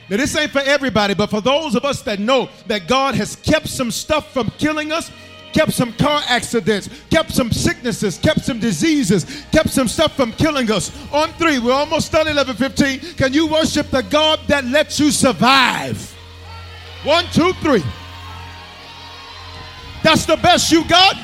[0.09, 3.37] Now, this ain't for everybody, but for those of us that know that God has
[3.37, 5.09] kept some stuff from killing us,
[5.53, 10.69] kept some car accidents, kept some sicknesses, kept some diseases, kept some stuff from killing
[10.71, 10.91] us.
[11.13, 12.99] On three, we're almost done 11 15.
[13.15, 15.97] Can you worship the God that lets you survive?
[17.03, 17.83] One, two, three.
[20.03, 21.15] That's the best you got.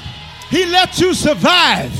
[0.49, 1.91] He lets you survive.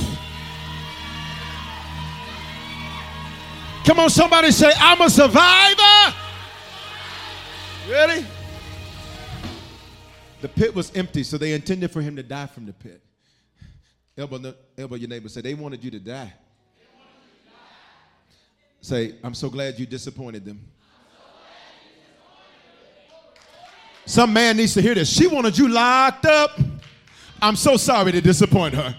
[3.85, 6.15] Come on, somebody say, I'm a survivor.
[7.89, 8.25] Ready?
[10.41, 13.01] The pit was empty, so they intended for him to die from the pit.
[14.17, 16.33] Elbow, elbow your neighbor, say, they wanted you to die.
[18.81, 20.61] Say, I'm so glad you disappointed them.
[24.05, 25.13] Some man needs to hear this.
[25.13, 26.59] She wanted you locked up.
[27.41, 28.95] I'm so sorry to disappoint her.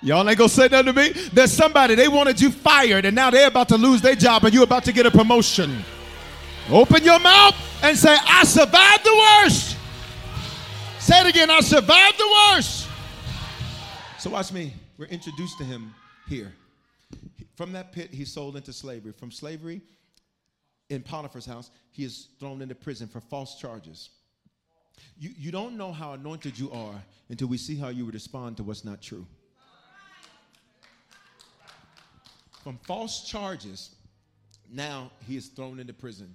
[0.00, 1.10] Y'all ain't gonna say nothing to me.
[1.32, 4.54] There's somebody, they wanted you fired, and now they're about to lose their job, and
[4.54, 5.84] you're about to get a promotion.
[6.70, 9.73] Open your mouth and say, I survived the worst.
[11.04, 12.88] Say it again, I survived the worst.
[14.18, 14.72] So watch me.
[14.96, 15.94] We're introduced to him
[16.26, 16.50] here.
[17.56, 19.12] From that pit, he's sold into slavery.
[19.12, 19.82] From slavery
[20.88, 24.08] in Potiphar's house, he is thrown into prison for false charges.
[25.18, 28.62] You, you don't know how anointed you are until we see how you respond to
[28.62, 29.26] what's not true.
[32.62, 33.94] From false charges,
[34.72, 36.34] now he is thrown into prison.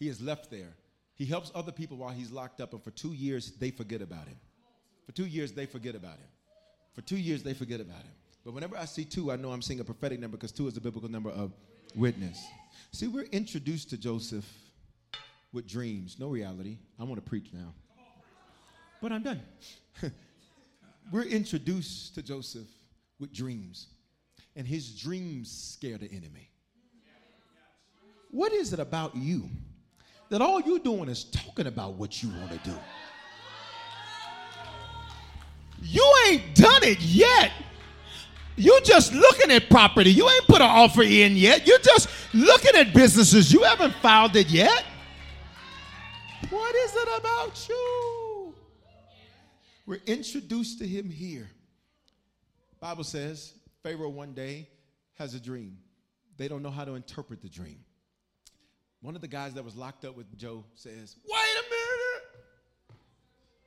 [0.00, 0.74] He is left there.
[1.20, 4.26] He helps other people while he's locked up, and for two years, they forget about
[4.26, 4.38] him.
[5.04, 6.28] For two years, they forget about him.
[6.94, 8.14] For two years, they forget about him.
[8.42, 10.78] But whenever I see two, I know I'm seeing a prophetic number because two is
[10.78, 11.52] a biblical number of
[11.94, 12.42] witness.
[12.92, 14.46] See, we're introduced to Joseph
[15.52, 16.78] with dreams, no reality.
[16.98, 17.74] I want to preach now.
[19.02, 19.42] But I'm done.
[21.12, 22.68] we're introduced to Joseph
[23.18, 23.88] with dreams,
[24.56, 26.48] and his dreams scare the enemy.
[28.30, 29.50] What is it about you
[30.30, 32.76] that all you're doing is talking about what you want to do?
[35.82, 37.52] You ain't done it yet.
[38.56, 40.10] You just looking at property.
[40.10, 41.66] You ain't put an offer in yet.
[41.66, 43.52] You're just looking at businesses.
[43.52, 44.84] You haven't filed it yet.
[46.50, 48.54] What is it about you?
[49.86, 51.50] We're introduced to him here.
[52.80, 54.68] Bible says Pharaoh one day
[55.14, 55.78] has a dream.
[56.36, 57.80] They don't know how to interpret the dream.
[59.02, 61.90] One of the guys that was locked up with Joe says, Wait a minute.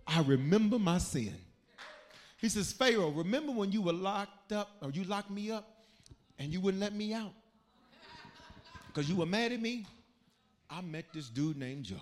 [0.06, 1.36] I remember my sin.
[2.38, 5.68] He says, Pharaoh, remember when you were locked up or you locked me up
[6.38, 7.32] and you wouldn't let me out?
[8.88, 9.86] Because you were mad at me?
[10.70, 11.96] I met this dude named Joe.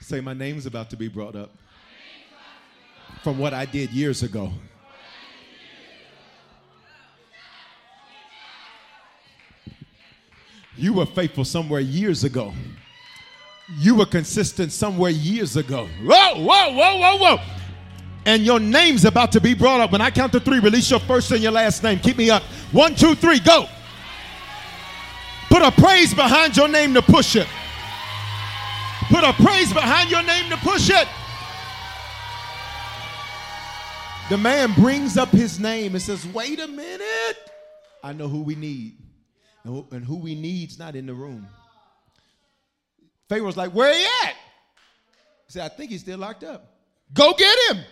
[0.00, 1.50] Say, my name's about to be brought up
[3.22, 4.50] from what I did years ago.
[10.80, 12.54] You were faithful somewhere years ago.
[13.78, 15.86] You were consistent somewhere years ago.
[16.02, 17.38] Whoa, whoa, whoa, whoa, whoa.
[18.24, 19.92] And your name's about to be brought up.
[19.92, 21.98] When I count to three, release your first and your last name.
[21.98, 22.42] Keep me up.
[22.72, 23.68] One, two, three, go.
[25.50, 27.46] Put a praise behind your name to push it.
[29.10, 31.06] Put a praise behind your name to push it.
[34.30, 37.50] The man brings up his name and says, Wait a minute.
[38.02, 39.09] I know who we need.
[39.64, 41.46] And who, and who we need's not in the room.
[43.28, 44.34] Pharaoh's like, Where he at?
[45.46, 46.64] He said, I think he's still locked up.
[47.12, 47.84] Go get him.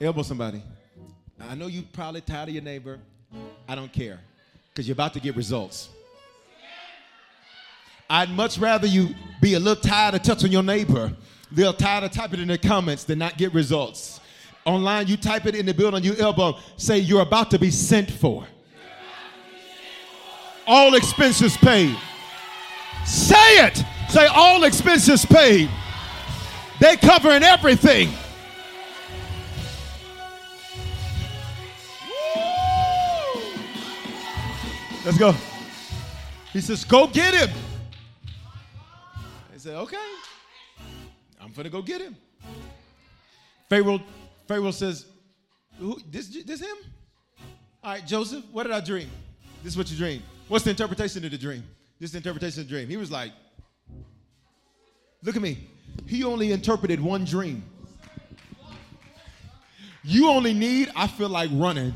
[0.00, 0.62] Elbow somebody.
[1.40, 2.98] I know you probably tired of your neighbor.
[3.68, 4.20] I don't care
[4.68, 5.88] because you're about to get results.
[8.08, 11.12] I'd much rather you be a little tired of touching your neighbor,
[11.50, 14.20] little tired of typing in the comments than not get results.
[14.64, 18.10] Online, you type it in the building, you elbow, say you're about to be sent
[18.10, 18.46] for.
[20.66, 21.96] All expenses paid.
[23.04, 23.84] Say it.
[24.08, 25.68] Say all expenses paid.
[26.80, 28.08] They covering everything.
[35.04, 35.34] Let's go.
[36.52, 37.50] He says, Go get him.
[39.52, 39.96] He said, okay,
[41.40, 42.16] I'm gonna go get him.
[43.68, 44.00] Pharaoh,
[44.48, 45.04] Pharaoh says,
[45.78, 46.76] Who, this, this him?
[47.82, 49.10] All right, Joseph, what did I dream?
[49.62, 50.22] This is what you dream.
[50.48, 51.64] What's the interpretation of the dream?
[51.98, 52.88] This is the interpretation of the dream.
[52.88, 53.32] He was like,
[55.22, 55.68] look at me.
[56.06, 57.64] He only interpreted one dream.
[60.02, 61.94] You only need, I feel like running,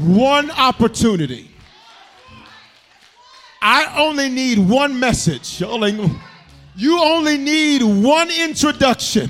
[0.00, 1.50] one opportunity.
[3.60, 5.60] I only need one message.
[5.60, 9.28] You only need one introduction.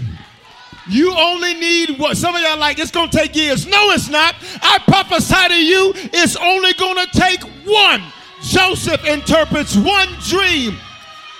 [0.89, 3.67] You only need what some of y'all like, it's gonna take years.
[3.67, 4.37] No, it's not.
[4.63, 8.03] I prophesy to you, it's only gonna take one.
[8.43, 10.77] Joseph interprets one dream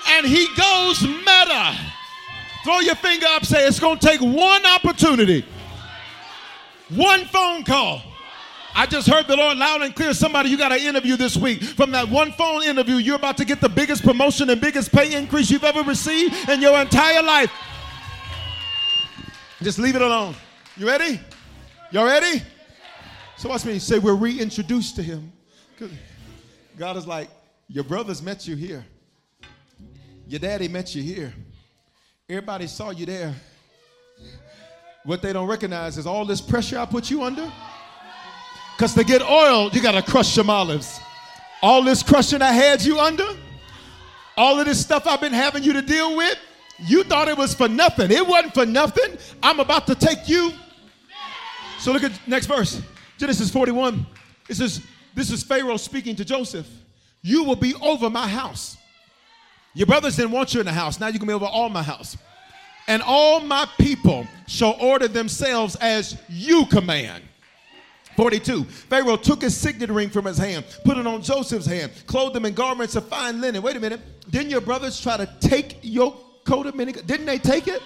[0.09, 1.77] and he goes meta.
[2.63, 5.45] Throw your finger up, say it's gonna take one opportunity,
[6.89, 8.01] one phone call.
[8.75, 10.13] I just heard the Lord loud and clear.
[10.13, 11.63] Somebody, you got an interview this week.
[11.63, 15.15] From that one phone interview, you're about to get the biggest promotion and biggest pay
[15.15, 17.51] increase you've ever received in your entire life.
[19.63, 20.35] Just leave it alone.
[20.75, 21.19] You ready?
[21.89, 22.43] Y'all ready?
[23.37, 25.31] So watch me say we're reintroduced to him.
[26.77, 27.27] God is like,
[27.67, 28.85] your brothers met you here.
[30.27, 31.33] Your daddy met you here.
[32.29, 33.33] Everybody saw you there.
[35.03, 37.51] What they don't recognize is all this pressure I put you under.
[38.75, 40.99] Because to get oil, you got to crush some olives.
[41.63, 43.27] All this crushing I had you under,
[44.37, 46.37] all of this stuff I've been having you to deal with,
[46.85, 48.11] you thought it was for nothing.
[48.11, 49.17] It wasn't for nothing.
[49.41, 50.51] I'm about to take you.
[51.79, 52.79] So look at next verse.
[53.17, 54.05] Genesis 41.
[54.47, 54.81] It says,
[55.17, 56.67] This is Pharaoh speaking to Joseph.
[57.23, 58.77] You will be over my house.
[59.73, 60.99] Your brothers didn't want you in the house.
[60.99, 62.15] Now you can be over all my house.
[62.87, 67.23] And all my people shall order themselves as you command.
[68.15, 68.63] 42.
[68.65, 72.45] Pharaoh took his signet ring from his hand, put it on Joseph's hand, clothed him
[72.45, 73.63] in garments of fine linen.
[73.63, 74.01] Wait a minute.
[74.29, 76.15] Didn't your brothers try to take your
[76.45, 77.81] coat of minute Didn't they take it?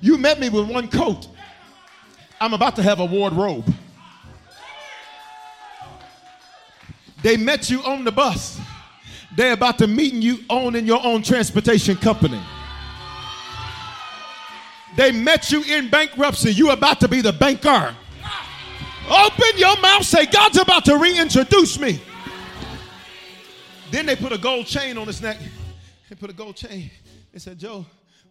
[0.00, 1.28] You met me with one coat.
[2.40, 3.72] I'm about to have a wardrobe.
[7.22, 8.60] They met you on the bus.
[9.36, 12.40] They're about to meet you on in your own transportation company.
[14.96, 16.52] They met you in bankruptcy.
[16.52, 17.96] You about to be the banker.
[19.10, 22.00] Open your mouth, say, God's about to reintroduce me.
[23.90, 25.38] Then they put a gold chain on his neck.
[26.08, 26.90] They put a gold chain.
[27.32, 27.84] They said, Joe,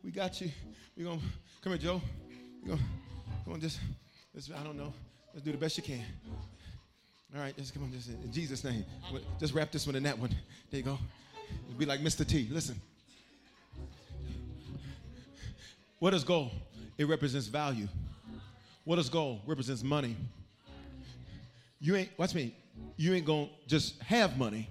[0.03, 0.51] we got you.
[0.95, 1.19] We're to,
[1.61, 2.01] come here, Joe.
[2.65, 2.79] Going
[3.43, 3.79] come on, just,
[4.35, 4.93] just, I don't know.
[5.33, 6.03] Let's do the best you can.
[7.33, 8.83] All right, just come on, just in Jesus' name.
[9.39, 10.29] Just wrap this one in that one.
[10.69, 10.97] There you go.
[11.67, 12.27] It'll be like Mr.
[12.27, 12.47] T.
[12.51, 12.79] Listen.
[15.99, 16.51] What is gold?
[16.97, 17.87] It represents value.
[18.83, 19.41] What is gold?
[19.45, 20.15] Represents money.
[21.79, 22.53] You ain't, watch me,
[22.97, 24.69] you ain't gonna just have money.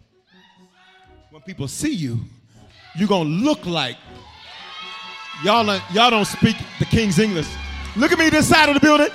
[1.30, 2.18] When people see you,
[2.94, 3.96] you're gonna look like
[5.44, 7.48] y'all, y'all don't speak the King's English.
[7.96, 9.08] Look at me this side of the building.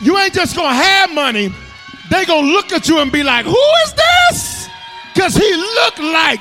[0.00, 1.52] You ain't just gonna have money,
[2.10, 4.68] they gonna look at you and be like, who is this?
[5.12, 6.40] Because he looked like.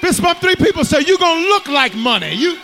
[0.00, 2.32] This month, three people say, you gonna look like money.
[2.34, 2.58] You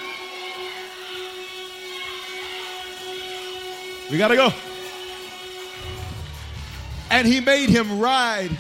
[4.11, 4.53] We got to go.
[7.11, 8.51] And he made him ride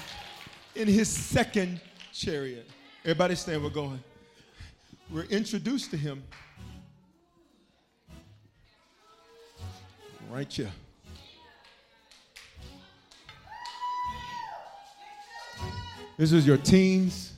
[0.74, 1.80] in his second
[2.12, 2.68] chariot.
[3.04, 4.02] Everybody stand, we're going.
[5.10, 6.24] We're introduced to him
[10.30, 10.72] right here.
[16.16, 17.32] This is your teens,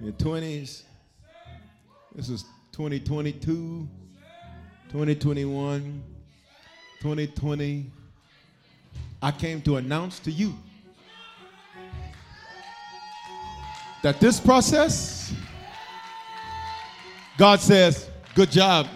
[0.00, 0.82] your 20s.
[2.14, 3.88] This is 2022,
[4.92, 6.02] 2021.
[7.00, 7.90] 2020,
[9.20, 10.54] I came to announce to you
[14.02, 15.32] that this process,
[17.36, 18.86] God says, good job.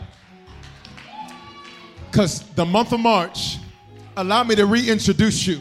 [2.09, 3.57] Because the month of March,
[4.17, 5.61] allow me to reintroduce you.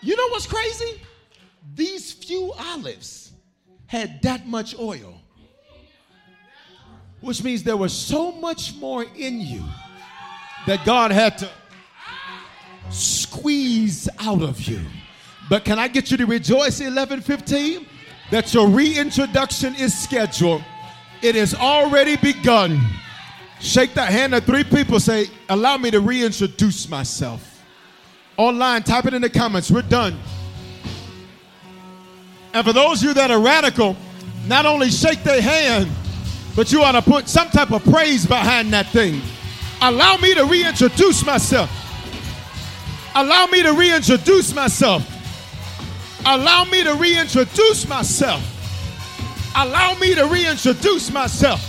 [0.00, 1.02] You know what's crazy?
[1.78, 3.30] These few olives
[3.86, 5.14] had that much oil,
[7.20, 9.62] which means there was so much more in you
[10.66, 11.48] that God had to
[12.90, 14.80] squeeze out of you.
[15.48, 17.86] But can I get you to rejoice 11:15
[18.32, 20.64] that your reintroduction is scheduled.
[21.22, 22.84] It has already begun.
[23.60, 27.62] Shake that hand at three people say, "Allow me to reintroduce myself."
[28.36, 29.70] Online, type it in the comments.
[29.70, 30.18] We're done.
[32.58, 33.96] And for those of you that are radical,
[34.48, 35.88] not only shake their hand,
[36.56, 39.22] but you ought to put some type of praise behind that thing.
[39.80, 41.70] Allow me to reintroduce myself.
[43.14, 45.08] Allow me to reintroduce myself.
[46.26, 48.42] Allow me to reintroduce myself.
[49.54, 51.62] Allow me to reintroduce myself.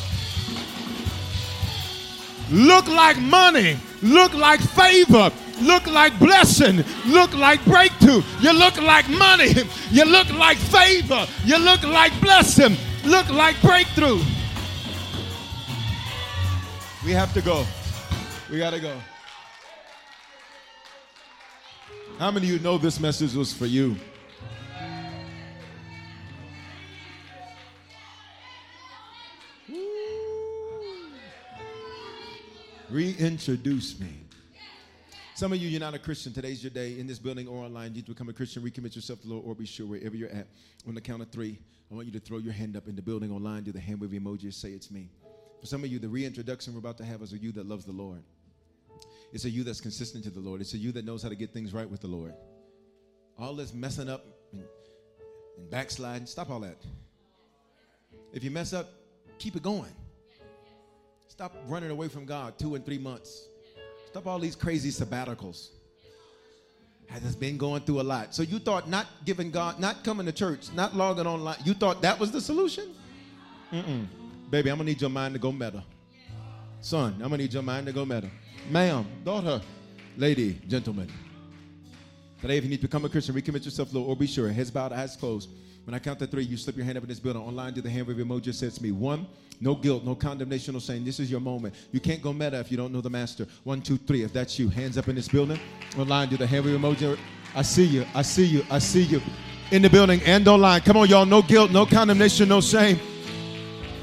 [2.50, 5.30] Look like money, look like favor,
[5.62, 8.22] look like blessing, look like breakthrough.
[8.42, 9.54] You look like money,
[9.92, 12.76] you look like favor, you look like blessing,
[13.06, 14.20] look like breakthrough.
[17.06, 17.66] We have to go.
[18.52, 18.96] We got to go.
[22.18, 23.96] How many of you know this message was for you?
[32.90, 34.10] Reintroduce me.
[35.40, 36.34] Some of you, you're not a Christian.
[36.34, 37.92] Today's your day in this building or online.
[37.92, 40.14] You need to become a Christian, recommit yourself to the Lord, or be sure wherever
[40.14, 40.48] you're at.
[40.86, 41.58] On the count of three,
[41.90, 44.02] I want you to throw your hand up in the building online, do the hand
[44.02, 45.10] wave emoji, say it's me.
[45.62, 47.86] For some of you, the reintroduction we're about to have is a you that loves
[47.86, 48.22] the Lord.
[49.32, 50.60] It's a you that's consistent to the Lord.
[50.60, 52.34] It's a you that knows how to get things right with the Lord.
[53.38, 54.66] All this messing up and,
[55.58, 56.84] and backsliding, stop all that.
[58.34, 58.90] If you mess up,
[59.38, 59.96] keep it going.
[61.30, 63.49] Stop running away from God two and three months.
[64.20, 65.70] Stop all these crazy sabbaticals.
[67.08, 68.36] Has been going through a lot.
[68.36, 72.02] So you thought not giving God, not coming to church, not logging online, you thought
[72.02, 72.94] that was the solution?
[73.72, 74.08] Mm-mm.
[74.50, 75.86] Baby, I'm gonna need your mind to go meta.
[76.82, 78.30] Son, I'm gonna need your mind to go meta.
[78.70, 79.62] Ma'am, daughter,
[80.18, 81.10] lady, gentlemen.
[82.42, 84.70] Today, if you need to become a Christian, recommit yourself, Lord, or be sure, heads
[84.70, 85.48] bowed, eyes closed.
[85.86, 87.42] When I count to three, you slip your hand up in this building.
[87.42, 88.54] Online, do the hand wave emoji.
[88.54, 89.26] Says to me, one,
[89.60, 91.04] no guilt, no condemnation, no saying.
[91.04, 91.74] This is your moment.
[91.92, 93.48] You can't go meta if you don't know the master.
[93.64, 94.24] One, two, three.
[94.24, 95.60] If that's you, hands up in this building.
[95.98, 97.18] Online, do the hand wave emoji.
[97.56, 98.06] I see you.
[98.14, 98.66] I see you.
[98.70, 99.22] I see you.
[99.72, 100.82] In the building and online.
[100.82, 101.26] Come on, y'all.
[101.26, 103.00] No guilt, no condemnation, no shame.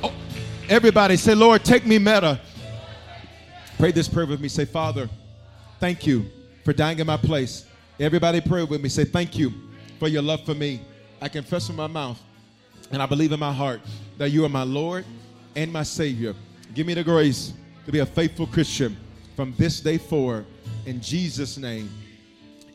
[0.03, 0.13] Oh,
[0.69, 2.41] everybody say, Lord, take me meta.
[3.79, 4.49] Pray this prayer with me.
[4.49, 5.09] Say, Father,
[5.79, 6.27] thank you
[6.65, 7.67] for dying in my place.
[8.01, 8.89] Everybody pray with me.
[8.89, 9.53] Say, thank you
[9.99, 10.81] for your love for me.
[11.27, 12.23] I confess with my mouth
[12.93, 13.81] and I believe in my heart
[14.17, 15.05] that you are my Lord
[15.57, 16.37] and my Savior.
[16.73, 17.53] Give me the grace
[17.85, 18.97] to be a faithful Christian
[19.35, 20.47] from this day forward.
[20.85, 21.91] In Jesus' name,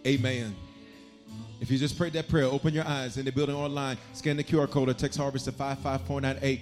[0.05, 0.53] amen.
[1.61, 4.43] If you just prayed that prayer, open your eyes in the building online, scan the
[4.43, 6.59] QR code or text Harvest to 55498.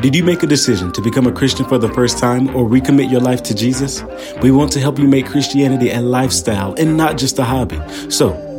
[0.00, 3.10] Did you make a decision to become a Christian for the first time or recommit
[3.10, 4.02] your life to Jesus?
[4.40, 7.78] We want to help you make Christianity a lifestyle and not just a hobby.
[8.08, 8.49] So,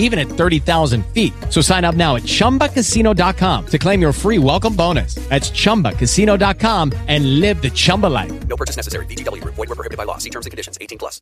[0.00, 1.32] even at 30,000 feet.
[1.48, 5.14] So sign up now at chumbacasino.com to claim your free welcome bonus.
[5.30, 8.32] That's chumbacasino.com and live the Chumba life.
[8.48, 9.06] No purchase necessary.
[9.06, 9.54] VGW Group.
[9.54, 10.18] Void were prohibited by law.
[10.18, 10.76] See terms and conditions.
[10.80, 11.20] 18 plus.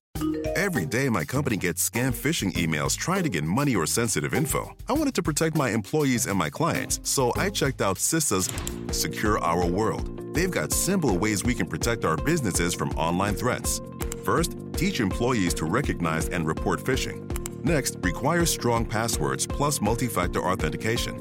[0.57, 4.75] Every day, my company gets scam phishing emails trying to get money or sensitive info.
[4.89, 8.49] I wanted to protect my employees and my clients, so I checked out CISA's
[8.97, 10.35] Secure Our World.
[10.35, 13.81] They've got simple ways we can protect our businesses from online threats.
[14.25, 17.25] First, teach employees to recognize and report phishing.
[17.63, 21.17] Next, require strong passwords plus multi factor authentication.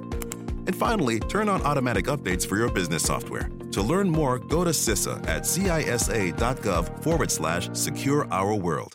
[0.68, 3.50] And finally, turn on automatic updates for your business software.
[3.72, 8.94] To learn more, go to CISA at cisa.gov forward slash secure our world.